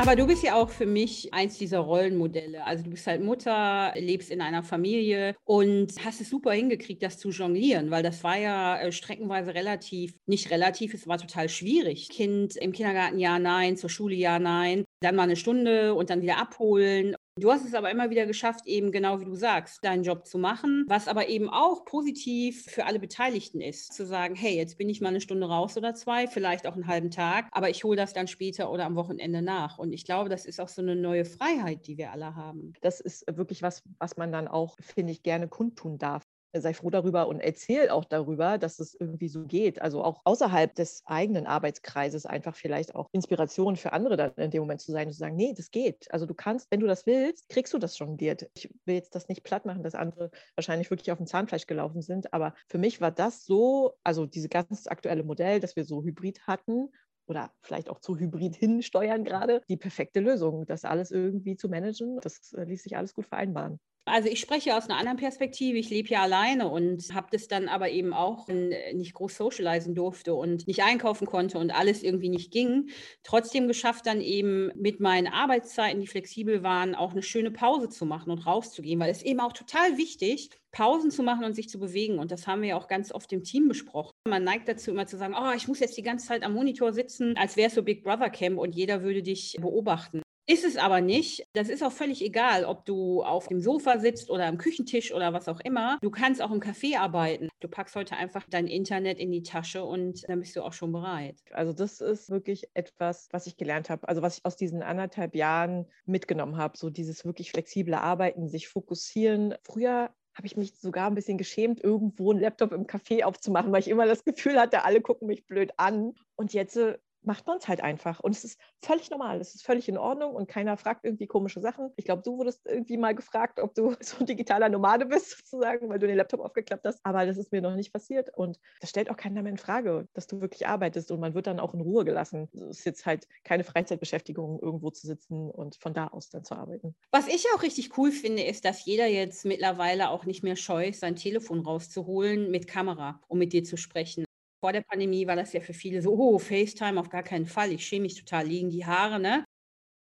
Aber 0.00 0.16
du 0.16 0.26
bist 0.26 0.42
ja 0.42 0.54
auch 0.54 0.70
für 0.70 0.86
mich 0.86 1.34
eins 1.34 1.58
dieser 1.58 1.80
Rollenmodelle. 1.80 2.64
Also 2.64 2.84
du 2.84 2.88
bist 2.88 3.06
halt 3.06 3.22
Mutter, 3.22 3.92
lebst 3.96 4.30
in 4.30 4.40
einer 4.40 4.62
Familie 4.62 5.36
und 5.44 5.92
hast 6.02 6.22
es 6.22 6.30
super 6.30 6.52
hingekriegt, 6.52 7.02
das 7.02 7.18
zu 7.18 7.28
jonglieren, 7.28 7.90
weil 7.90 8.02
das 8.02 8.24
war 8.24 8.38
ja 8.38 8.80
äh, 8.80 8.92
streckenweise 8.92 9.52
relativ, 9.54 10.14
nicht 10.26 10.50
relativ, 10.50 10.94
es 10.94 11.06
war 11.06 11.18
total 11.18 11.50
schwierig. 11.50 12.08
Kind 12.08 12.56
im 12.56 12.72
Kindergarten 12.72 13.18
ja, 13.18 13.38
nein, 13.38 13.76
zur 13.76 13.90
Schule 13.90 14.14
ja, 14.14 14.38
nein, 14.38 14.86
dann 15.02 15.16
mal 15.16 15.24
eine 15.24 15.36
Stunde 15.36 15.92
und 15.92 16.08
dann 16.08 16.22
wieder 16.22 16.38
abholen. 16.38 17.14
Du 17.40 17.50
hast 17.50 17.64
es 17.64 17.72
aber 17.72 17.90
immer 17.90 18.10
wieder 18.10 18.26
geschafft, 18.26 18.66
eben 18.66 18.92
genau 18.92 19.18
wie 19.18 19.24
du 19.24 19.34
sagst, 19.34 19.82
deinen 19.82 20.02
Job 20.02 20.26
zu 20.26 20.36
machen, 20.36 20.84
was 20.88 21.08
aber 21.08 21.30
eben 21.30 21.48
auch 21.48 21.86
positiv 21.86 22.66
für 22.66 22.84
alle 22.84 23.00
Beteiligten 23.00 23.62
ist. 23.62 23.94
Zu 23.94 24.04
sagen, 24.04 24.34
hey, 24.34 24.54
jetzt 24.54 24.76
bin 24.76 24.90
ich 24.90 25.00
mal 25.00 25.08
eine 25.08 25.22
Stunde 25.22 25.48
raus 25.48 25.78
oder 25.78 25.94
zwei, 25.94 26.26
vielleicht 26.26 26.66
auch 26.66 26.74
einen 26.74 26.86
halben 26.86 27.10
Tag, 27.10 27.48
aber 27.52 27.70
ich 27.70 27.82
hole 27.82 27.96
das 27.96 28.12
dann 28.12 28.28
später 28.28 28.70
oder 28.70 28.84
am 28.84 28.94
Wochenende 28.94 29.40
nach. 29.40 29.78
Und 29.78 29.94
ich 29.94 30.04
glaube, 30.04 30.28
das 30.28 30.44
ist 30.44 30.60
auch 30.60 30.68
so 30.68 30.82
eine 30.82 30.96
neue 30.96 31.24
Freiheit, 31.24 31.86
die 31.86 31.96
wir 31.96 32.12
alle 32.12 32.34
haben. 32.34 32.74
Das 32.82 33.00
ist 33.00 33.24
wirklich 33.34 33.62
was, 33.62 33.82
was 33.98 34.18
man 34.18 34.32
dann 34.32 34.46
auch, 34.46 34.76
finde 34.78 35.12
ich, 35.12 35.22
gerne 35.22 35.48
kundtun 35.48 35.96
darf 35.96 36.29
sei 36.54 36.74
froh 36.74 36.90
darüber 36.90 37.28
und 37.28 37.40
erzähl 37.40 37.90
auch 37.90 38.04
darüber, 38.04 38.58
dass 38.58 38.78
es 38.80 38.94
irgendwie 38.98 39.28
so 39.28 39.44
geht. 39.46 39.80
Also 39.80 40.02
auch 40.02 40.22
außerhalb 40.24 40.74
des 40.74 41.02
eigenen 41.06 41.46
Arbeitskreises 41.46 42.26
einfach 42.26 42.56
vielleicht 42.56 42.94
auch 42.94 43.08
Inspiration 43.12 43.76
für 43.76 43.92
andere 43.92 44.16
dann 44.16 44.32
in 44.36 44.50
dem 44.50 44.60
Moment 44.62 44.80
zu 44.80 44.92
sein 44.92 45.06
und 45.06 45.12
zu 45.12 45.18
sagen, 45.18 45.36
nee, 45.36 45.54
das 45.56 45.70
geht. 45.70 46.12
Also 46.12 46.26
du 46.26 46.34
kannst, 46.34 46.70
wenn 46.70 46.80
du 46.80 46.86
das 46.86 47.06
willst, 47.06 47.48
kriegst 47.48 47.72
du 47.72 47.78
das 47.78 47.96
schon 47.96 48.16
dir. 48.16 48.36
Ich 48.54 48.68
will 48.84 48.96
jetzt 48.96 49.14
das 49.14 49.28
nicht 49.28 49.44
platt 49.44 49.64
machen, 49.66 49.82
dass 49.82 49.94
andere 49.94 50.30
wahrscheinlich 50.56 50.90
wirklich 50.90 51.12
auf 51.12 51.18
dem 51.18 51.26
Zahnfleisch 51.26 51.66
gelaufen 51.66 52.02
sind, 52.02 52.32
aber 52.32 52.54
für 52.68 52.78
mich 52.78 53.00
war 53.00 53.10
das 53.10 53.44
so, 53.44 53.94
also 54.04 54.26
dieses 54.26 54.50
ganz 54.50 54.86
aktuelle 54.86 55.22
Modell, 55.24 55.60
dass 55.60 55.76
wir 55.76 55.84
so 55.84 56.02
Hybrid 56.02 56.46
hatten 56.46 56.90
oder 57.26 57.52
vielleicht 57.62 57.88
auch 57.88 58.00
zu 58.00 58.18
Hybrid 58.18 58.56
hinsteuern 58.56 59.24
gerade, 59.24 59.62
die 59.68 59.76
perfekte 59.76 60.20
Lösung, 60.20 60.66
das 60.66 60.84
alles 60.84 61.10
irgendwie 61.12 61.56
zu 61.56 61.68
managen. 61.68 62.18
Das 62.20 62.52
äh, 62.52 62.64
ließ 62.64 62.82
sich 62.82 62.96
alles 62.96 63.14
gut 63.14 63.26
vereinbaren. 63.26 63.78
Also 64.06 64.28
ich 64.28 64.40
spreche 64.40 64.76
aus 64.76 64.88
einer 64.88 64.98
anderen 64.98 65.18
Perspektive. 65.18 65.78
Ich 65.78 65.90
lebe 65.90 66.08
ja 66.08 66.22
alleine 66.22 66.68
und 66.68 67.14
habe 67.14 67.28
das 67.30 67.48
dann 67.48 67.68
aber 67.68 67.90
eben 67.90 68.12
auch 68.12 68.48
äh, 68.48 68.92
nicht 68.94 69.14
groß 69.14 69.36
socialisen 69.36 69.94
durfte 69.94 70.34
und 70.34 70.66
nicht 70.66 70.82
einkaufen 70.82 71.26
konnte 71.26 71.58
und 71.58 71.70
alles 71.70 72.02
irgendwie 72.02 72.28
nicht 72.28 72.50
ging. 72.50 72.90
Trotzdem 73.22 73.68
geschafft 73.68 74.06
dann 74.06 74.20
eben 74.20 74.72
mit 74.74 75.00
meinen 75.00 75.28
Arbeitszeiten, 75.28 76.00
die 76.00 76.06
flexibel 76.06 76.62
waren, 76.62 76.94
auch 76.94 77.12
eine 77.12 77.22
schöne 77.22 77.50
Pause 77.50 77.88
zu 77.88 78.06
machen 78.06 78.30
und 78.30 78.46
rauszugehen, 78.46 78.98
weil 78.98 79.10
es 79.10 79.22
eben 79.22 79.40
auch 79.40 79.52
total 79.52 79.96
wichtig, 79.96 80.50
Pausen 80.72 81.10
zu 81.10 81.22
machen 81.22 81.44
und 81.44 81.54
sich 81.54 81.68
zu 81.68 81.78
bewegen. 81.78 82.18
Und 82.18 82.30
das 82.30 82.46
haben 82.46 82.62
wir 82.62 82.70
ja 82.70 82.76
auch 82.76 82.88
ganz 82.88 83.12
oft 83.12 83.32
im 83.32 83.44
Team 83.44 83.68
besprochen. 83.68 84.12
Man 84.26 84.44
neigt 84.44 84.68
dazu 84.68 84.90
immer 84.90 85.06
zu 85.06 85.18
sagen, 85.18 85.34
oh, 85.38 85.52
ich 85.54 85.68
muss 85.68 85.80
jetzt 85.80 85.96
die 85.96 86.02
ganze 86.02 86.26
Zeit 86.26 86.42
am 86.42 86.54
Monitor 86.54 86.92
sitzen, 86.92 87.36
als 87.36 87.56
wäre 87.56 87.68
es 87.68 87.74
so 87.74 87.82
Big 87.82 88.02
Brother 88.02 88.30
Camp 88.30 88.58
und 88.58 88.74
jeder 88.74 89.02
würde 89.02 89.22
dich 89.22 89.56
beobachten. 89.60 90.22
Ist 90.50 90.64
es 90.64 90.76
aber 90.76 91.00
nicht. 91.00 91.46
Das 91.52 91.68
ist 91.68 91.80
auch 91.80 91.92
völlig 91.92 92.24
egal, 92.24 92.64
ob 92.64 92.84
du 92.84 93.22
auf 93.22 93.46
dem 93.46 93.60
Sofa 93.60 94.00
sitzt 94.00 94.30
oder 94.30 94.46
am 94.46 94.58
Küchentisch 94.58 95.14
oder 95.14 95.32
was 95.32 95.46
auch 95.46 95.60
immer. 95.60 95.96
Du 96.02 96.10
kannst 96.10 96.42
auch 96.42 96.50
im 96.50 96.58
Café 96.58 96.98
arbeiten. 96.98 97.48
Du 97.60 97.68
packst 97.68 97.94
heute 97.94 98.16
einfach 98.16 98.44
dein 98.50 98.66
Internet 98.66 99.20
in 99.20 99.30
die 99.30 99.44
Tasche 99.44 99.84
und 99.84 100.28
dann 100.28 100.40
bist 100.40 100.56
du 100.56 100.62
auch 100.62 100.72
schon 100.72 100.90
bereit. 100.90 101.36
Also 101.52 101.72
das 101.72 102.00
ist 102.00 102.30
wirklich 102.30 102.68
etwas, 102.74 103.28
was 103.30 103.46
ich 103.46 103.58
gelernt 103.58 103.90
habe. 103.90 104.08
Also 104.08 104.22
was 104.22 104.38
ich 104.38 104.44
aus 104.44 104.56
diesen 104.56 104.82
anderthalb 104.82 105.36
Jahren 105.36 105.86
mitgenommen 106.04 106.56
habe. 106.56 106.76
So 106.76 106.90
dieses 106.90 107.24
wirklich 107.24 107.52
flexible 107.52 107.94
Arbeiten, 107.94 108.48
sich 108.48 108.66
fokussieren. 108.66 109.54
Früher 109.62 110.10
habe 110.34 110.48
ich 110.48 110.56
mich 110.56 110.74
sogar 110.80 111.06
ein 111.06 111.14
bisschen 111.14 111.38
geschämt, 111.38 111.80
irgendwo 111.80 112.32
einen 112.32 112.40
Laptop 112.40 112.72
im 112.72 112.88
Café 112.88 113.22
aufzumachen, 113.22 113.70
weil 113.70 113.82
ich 113.82 113.88
immer 113.88 114.06
das 114.06 114.24
Gefühl 114.24 114.58
hatte, 114.58 114.82
alle 114.82 115.00
gucken 115.00 115.28
mich 115.28 115.46
blöd 115.46 115.70
an. 115.76 116.14
Und 116.34 116.52
jetzt 116.54 116.76
äh, 116.76 116.98
macht 117.22 117.46
man 117.46 117.58
es 117.58 117.68
halt 117.68 117.82
einfach. 117.82 118.20
Und 118.20 118.32
es 118.32 118.44
ist 118.44 118.60
völlig 118.82 119.10
normal, 119.10 119.40
es 119.40 119.54
ist 119.54 119.64
völlig 119.64 119.88
in 119.88 119.98
Ordnung 119.98 120.34
und 120.34 120.48
keiner 120.48 120.76
fragt 120.76 121.04
irgendwie 121.04 121.26
komische 121.26 121.60
Sachen. 121.60 121.90
Ich 121.96 122.04
glaube, 122.04 122.22
du 122.22 122.38
wurdest 122.38 122.66
irgendwie 122.66 122.96
mal 122.96 123.14
gefragt, 123.14 123.60
ob 123.60 123.74
du 123.74 123.94
so 124.00 124.18
ein 124.20 124.26
digitaler 124.26 124.68
Nomade 124.68 125.06
bist, 125.06 125.30
sozusagen, 125.38 125.88
weil 125.88 125.98
du 125.98 126.06
den 126.06 126.16
Laptop 126.16 126.40
aufgeklappt 126.40 126.86
hast. 126.86 127.00
Aber 127.02 127.26
das 127.26 127.36
ist 127.36 127.52
mir 127.52 127.60
noch 127.60 127.74
nicht 127.74 127.92
passiert. 127.92 128.30
Und 128.34 128.58
das 128.80 128.90
stellt 128.90 129.10
auch 129.10 129.16
keiner 129.16 129.42
mehr 129.42 129.52
in 129.52 129.58
Frage, 129.58 130.08
dass 130.14 130.26
du 130.26 130.40
wirklich 130.40 130.66
arbeitest 130.66 131.10
und 131.10 131.20
man 131.20 131.34
wird 131.34 131.46
dann 131.46 131.60
auch 131.60 131.74
in 131.74 131.80
Ruhe 131.80 132.04
gelassen. 132.04 132.48
Es 132.52 132.78
ist 132.78 132.84
jetzt 132.84 133.06
halt 133.06 133.26
keine 133.44 133.64
Freizeitbeschäftigung, 133.64 134.60
irgendwo 134.60 134.90
zu 134.90 135.06
sitzen 135.06 135.50
und 135.50 135.76
von 135.76 135.94
da 135.94 136.08
aus 136.08 136.30
dann 136.30 136.44
zu 136.44 136.54
arbeiten. 136.54 136.94
Was 137.10 137.28
ich 137.28 137.46
auch 137.54 137.62
richtig 137.62 137.96
cool 137.98 138.12
finde, 138.12 138.42
ist, 138.42 138.64
dass 138.64 138.84
jeder 138.84 139.06
jetzt 139.06 139.44
mittlerweile 139.44 140.10
auch 140.10 140.24
nicht 140.24 140.42
mehr 140.42 140.56
scheu 140.56 140.92
sein 140.92 141.16
Telefon 141.16 141.60
rauszuholen 141.60 142.50
mit 142.50 142.66
Kamera, 142.66 143.20
um 143.28 143.38
mit 143.38 143.52
dir 143.52 143.64
zu 143.64 143.76
sprechen. 143.76 144.24
Vor 144.62 144.72
der 144.72 144.82
Pandemie 144.82 145.26
war 145.26 145.36
das 145.36 145.52
ja 145.54 145.60
für 145.60 145.72
viele 145.74 146.02
so, 146.02 146.12
oh, 146.14 146.38
FaceTime 146.38 147.00
auf 147.00 147.08
gar 147.08 147.22
keinen 147.22 147.46
Fall. 147.46 147.72
Ich 147.72 147.86
schäme 147.86 148.02
mich 148.02 148.14
total, 148.18 148.46
liegen 148.46 148.68
die 148.70 148.84
Haare, 148.86 149.18
ne? 149.18 149.44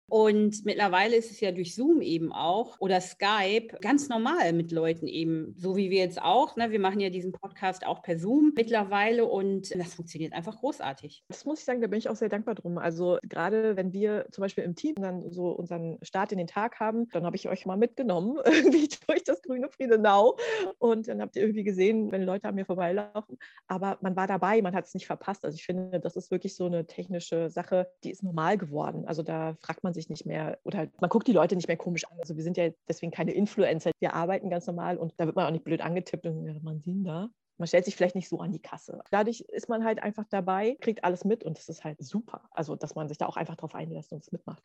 Und 0.10 0.66
mittlerweile 0.66 1.16
ist 1.16 1.32
es 1.32 1.40
ja 1.40 1.52
durch 1.52 1.76
Zoom 1.76 2.02
eben 2.02 2.32
auch 2.32 2.80
oder 2.80 3.02
Skype 3.02 3.78
ganz 3.82 4.10
normal 4.10 4.54
mit 4.54 4.72
Leuten 4.72 5.08
eben, 5.08 5.54
so 5.58 5.76
wie 5.76 5.90
wir 5.90 6.00
jetzt 6.00 6.22
auch. 6.22 6.56
Ne? 6.56 6.72
Wir 6.72 6.80
machen 6.80 7.00
ja 7.00 7.10
diesen 7.10 7.32
Podcast 7.32 7.86
auch 7.86 8.02
per 8.02 8.18
Zoom 8.18 8.54
mittlerweile 8.56 9.26
und 9.26 9.74
das 9.76 9.94
funktioniert 9.94 10.34
einfach 10.34 10.58
großartig. 10.58 11.24
Das 11.28 11.46
muss 11.46 11.60
ich 11.60 11.66
sagen, 11.66 11.82
da 11.82 11.88
bin 11.88 12.00
ich 12.00 12.10
auch 12.10 12.16
sehr 12.16 12.30
dankbar 12.30 12.56
drum. 12.56 12.78
Also 12.78 13.18
gerade 13.24 13.78
wenn 13.78 13.94
wir 13.94 14.28
zum 14.32 14.42
Beispiel 14.42 14.64
im 14.64 14.76
Team 14.76 14.96
dann 14.96 15.30
so 15.30 15.50
unseren 15.50 15.98
Start 16.02 16.32
in 16.32 16.38
den 16.38 16.48
Tag 16.48 16.80
haben, 16.80 17.08
dann 17.12 17.26
habe 17.26 17.36
ich 17.36 17.48
euch 17.48 17.66
mal 17.66 17.78
mitgenommen, 17.78 18.40
irgendwie 18.46 18.90
durch 19.08 19.24
das 19.24 19.42
grüne 19.42 19.70
Friedenau 19.70 20.38
und 20.80 21.08
dann 21.08 21.22
habt 21.22 21.36
ihr 21.36 21.44
irgendwie 21.44 21.64
gesehen, 21.64 22.12
wenn 22.12 22.24
Leute 22.24 22.48
an 22.48 22.56
mir 22.56 22.66
vorbeilaufen. 22.66 23.38
Aber 23.68 23.98
man 24.02 24.16
war 24.16 24.28
dabei, 24.28 24.62
man 24.62 24.76
hat 24.76 24.86
es 24.86 24.94
nicht 24.94 25.08
verpasst. 25.08 25.46
Also 25.46 25.56
ich 25.56 25.66
finde, 25.66 26.00
das 26.00 26.16
ist 26.16 26.32
wirklich 26.32 26.56
so 26.56 26.66
eine 26.66 26.86
technische 26.86 27.50
Sache, 27.50 27.88
die 28.04 28.12
ist 28.12 28.24
normal 28.24 28.58
geworden. 28.58 29.06
Also 29.06 29.24
da 29.24 29.56
fragt 29.62 29.84
man 29.84 29.94
sich 29.94 29.99
sich 30.00 30.10
nicht 30.10 30.26
mehr 30.26 30.60
oder 30.64 30.88
man 31.00 31.10
guckt 31.10 31.28
die 31.28 31.34
Leute 31.34 31.56
nicht 31.56 31.68
mehr 31.68 31.78
komisch 31.78 32.06
an. 32.06 32.18
Also 32.20 32.36
wir 32.36 32.44
sind 32.44 32.58
ja 32.58 32.70
deswegen 32.88 33.12
keine 33.12 33.34
Influencer. 33.34 33.92
Wir 34.00 34.14
arbeiten 34.14 34.50
ganz 34.50 34.68
normal 34.68 34.98
und 34.98 35.14
da 35.18 35.26
wird 35.26 35.36
man 35.36 35.46
auch 35.46 35.52
nicht 35.52 35.64
blöd 35.64 35.82
angetippt 35.82 36.26
und 36.26 36.46
ja, 36.46 36.54
man 36.62 36.82
sieht 36.82 37.06
da. 37.06 37.30
Man 37.58 37.68
stellt 37.68 37.86
sich 37.86 37.96
vielleicht 37.96 38.16
nicht 38.16 38.30
so 38.30 38.40
an 38.40 38.54
die 38.54 38.62
Kasse. 38.62 39.02
Dadurch 39.12 39.42
ist 39.42 39.68
man 39.68 39.84
halt 39.84 40.02
einfach 40.02 40.26
dabei, 40.30 40.78
kriegt 40.80 41.04
alles 41.04 41.26
mit 41.26 41.44
und 41.44 41.58
das 41.58 41.68
ist 41.68 41.84
halt 41.84 42.02
super. 42.02 42.44
Also, 42.52 42.76
dass 42.78 42.96
man 42.96 43.10
sich 43.10 43.18
da 43.18 43.26
auch 43.26 43.36
einfach 43.36 43.58
drauf 43.58 43.76
einlässt 43.76 44.14
und 44.14 44.24
es 44.24 44.32
mitmacht. 44.32 44.64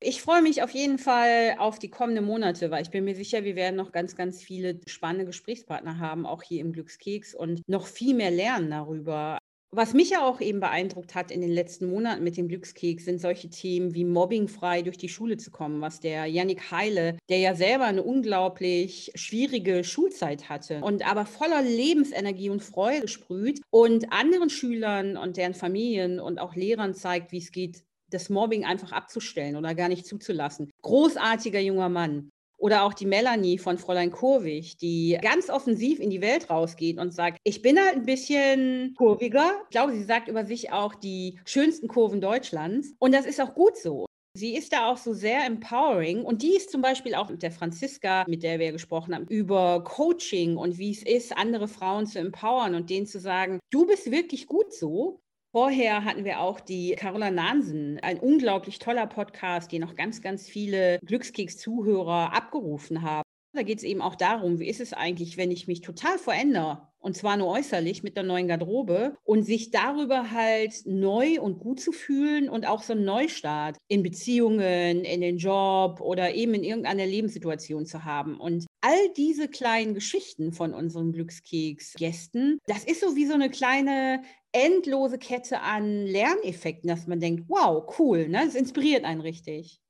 Ich 0.00 0.22
freue 0.22 0.42
mich 0.42 0.62
auf 0.62 0.70
jeden 0.70 0.98
Fall 0.98 1.56
auf 1.58 1.80
die 1.80 1.90
kommenden 1.90 2.24
Monate, 2.24 2.70
weil 2.70 2.82
ich 2.82 2.90
bin 2.90 3.04
mir 3.04 3.16
sicher, 3.16 3.42
wir 3.42 3.56
werden 3.56 3.74
noch 3.74 3.90
ganz, 3.90 4.14
ganz 4.14 4.40
viele 4.42 4.78
spannende 4.86 5.24
Gesprächspartner 5.24 5.98
haben, 5.98 6.24
auch 6.24 6.42
hier 6.42 6.60
im 6.60 6.72
Glückskeks 6.72 7.34
und 7.34 7.62
noch 7.66 7.86
viel 7.86 8.14
mehr 8.14 8.30
lernen 8.30 8.70
darüber. 8.70 9.37
Was 9.70 9.92
mich 9.92 10.10
ja 10.10 10.26
auch 10.26 10.40
eben 10.40 10.60
beeindruckt 10.60 11.14
hat 11.14 11.30
in 11.30 11.42
den 11.42 11.50
letzten 11.50 11.90
Monaten 11.90 12.24
mit 12.24 12.38
dem 12.38 12.48
Glückskeks, 12.48 13.04
sind 13.04 13.20
solche 13.20 13.50
Themen 13.50 13.94
wie 13.94 14.06
mobbingfrei 14.06 14.80
durch 14.80 14.96
die 14.96 15.10
Schule 15.10 15.36
zu 15.36 15.50
kommen, 15.50 15.82
was 15.82 16.00
der 16.00 16.24
Yannick 16.24 16.70
Heile, 16.70 17.18
der 17.28 17.38
ja 17.38 17.54
selber 17.54 17.84
eine 17.84 18.02
unglaublich 18.02 19.12
schwierige 19.14 19.84
Schulzeit 19.84 20.48
hatte 20.48 20.80
und 20.80 21.06
aber 21.06 21.26
voller 21.26 21.60
Lebensenergie 21.60 22.48
und 22.48 22.62
Freude 22.62 23.08
sprüht 23.08 23.60
und 23.68 24.10
anderen 24.10 24.48
Schülern 24.48 25.18
und 25.18 25.36
deren 25.36 25.54
Familien 25.54 26.18
und 26.18 26.38
auch 26.38 26.54
Lehrern 26.54 26.94
zeigt, 26.94 27.32
wie 27.32 27.38
es 27.38 27.52
geht, 27.52 27.84
das 28.10 28.30
Mobbing 28.30 28.64
einfach 28.64 28.92
abzustellen 28.92 29.56
oder 29.56 29.74
gar 29.74 29.88
nicht 29.88 30.06
zuzulassen. 30.06 30.70
Großartiger 30.80 31.60
junger 31.60 31.90
Mann. 31.90 32.30
Oder 32.58 32.82
auch 32.82 32.92
die 32.92 33.06
Melanie 33.06 33.56
von 33.56 33.78
Fräulein 33.78 34.10
Kurvig, 34.10 34.76
die 34.76 35.16
ganz 35.22 35.48
offensiv 35.48 36.00
in 36.00 36.10
die 36.10 36.20
Welt 36.20 36.50
rausgeht 36.50 36.98
und 36.98 37.14
sagt, 37.14 37.38
ich 37.44 37.62
bin 37.62 37.78
halt 37.78 37.94
ein 37.94 38.04
bisschen 38.04 38.94
kurviger. 38.98 39.52
Ich 39.64 39.70
glaube, 39.70 39.92
sie 39.92 40.02
sagt 40.02 40.28
über 40.28 40.44
sich 40.44 40.72
auch 40.72 40.94
die 40.94 41.38
schönsten 41.44 41.88
Kurven 41.88 42.20
Deutschlands. 42.20 42.94
Und 42.98 43.14
das 43.14 43.26
ist 43.26 43.40
auch 43.40 43.54
gut 43.54 43.76
so. 43.76 44.06
Sie 44.34 44.56
ist 44.56 44.72
da 44.72 44.90
auch 44.90 44.98
so 44.98 45.14
sehr 45.14 45.44
empowering 45.46 46.22
und 46.22 46.42
die 46.42 46.54
ist 46.54 46.70
zum 46.70 46.80
Beispiel 46.82 47.14
auch 47.14 47.28
mit 47.28 47.42
der 47.42 47.50
Franziska, 47.50 48.24
mit 48.28 48.42
der 48.42 48.58
wir 48.58 48.70
gesprochen 48.72 49.14
haben, 49.14 49.26
über 49.26 49.82
Coaching 49.82 50.56
und 50.56 50.78
wie 50.78 50.92
es 50.92 51.02
ist, 51.02 51.36
andere 51.36 51.66
Frauen 51.66 52.06
zu 52.06 52.20
empowern 52.20 52.74
und 52.74 52.90
denen 52.90 53.06
zu 53.06 53.18
sagen, 53.18 53.58
du 53.70 53.86
bist 53.86 54.10
wirklich 54.10 54.46
gut 54.46 54.72
so 54.72 55.20
Vorher 55.58 56.04
hatten 56.04 56.24
wir 56.24 56.38
auch 56.38 56.60
die 56.60 56.94
Carola 56.94 57.32
Nansen, 57.32 57.98
ein 57.98 58.20
unglaublich 58.20 58.78
toller 58.78 59.08
Podcast, 59.08 59.72
den 59.72 59.80
noch 59.80 59.96
ganz, 59.96 60.22
ganz 60.22 60.46
viele 60.46 61.00
Glückskeks-Zuhörer 61.04 62.32
abgerufen 62.32 63.02
haben. 63.02 63.24
Da 63.54 63.64
geht 63.64 63.78
es 63.78 63.82
eben 63.82 64.00
auch 64.00 64.14
darum, 64.14 64.60
wie 64.60 64.68
ist 64.68 64.80
es 64.80 64.92
eigentlich, 64.92 65.36
wenn 65.36 65.50
ich 65.50 65.66
mich 65.66 65.80
total 65.80 66.16
verändere 66.16 66.88
und 67.00 67.16
zwar 67.16 67.36
nur 67.36 67.48
äußerlich 67.48 68.02
mit 68.02 68.16
der 68.16 68.24
neuen 68.24 68.48
Garderobe 68.48 69.16
und 69.24 69.44
sich 69.44 69.70
darüber 69.70 70.30
halt 70.30 70.82
neu 70.84 71.40
und 71.40 71.60
gut 71.60 71.80
zu 71.80 71.92
fühlen 71.92 72.48
und 72.48 72.66
auch 72.66 72.82
so 72.82 72.92
einen 72.92 73.04
Neustart 73.04 73.76
in 73.88 74.02
Beziehungen, 74.02 75.04
in 75.04 75.20
den 75.20 75.38
Job 75.38 76.00
oder 76.00 76.34
eben 76.34 76.54
in 76.54 76.64
irgendeiner 76.64 77.06
Lebenssituation 77.06 77.86
zu 77.86 78.04
haben. 78.04 78.38
Und 78.38 78.66
all 78.80 79.12
diese 79.16 79.48
kleinen 79.48 79.94
Geschichten 79.94 80.52
von 80.52 80.74
unseren 80.74 81.12
Glückskeks-Gästen, 81.12 82.58
das 82.66 82.84
ist 82.84 83.00
so 83.00 83.16
wie 83.16 83.26
so 83.26 83.34
eine 83.34 83.50
kleine 83.50 84.22
endlose 84.52 85.18
Kette 85.18 85.60
an 85.60 86.06
Lerneffekten, 86.06 86.88
dass 86.88 87.06
man 87.06 87.20
denkt, 87.20 87.48
wow, 87.48 87.84
cool, 87.98 88.28
ne? 88.28 88.44
Das 88.44 88.54
inspiriert 88.54 89.04
einen 89.04 89.20
richtig. 89.20 89.80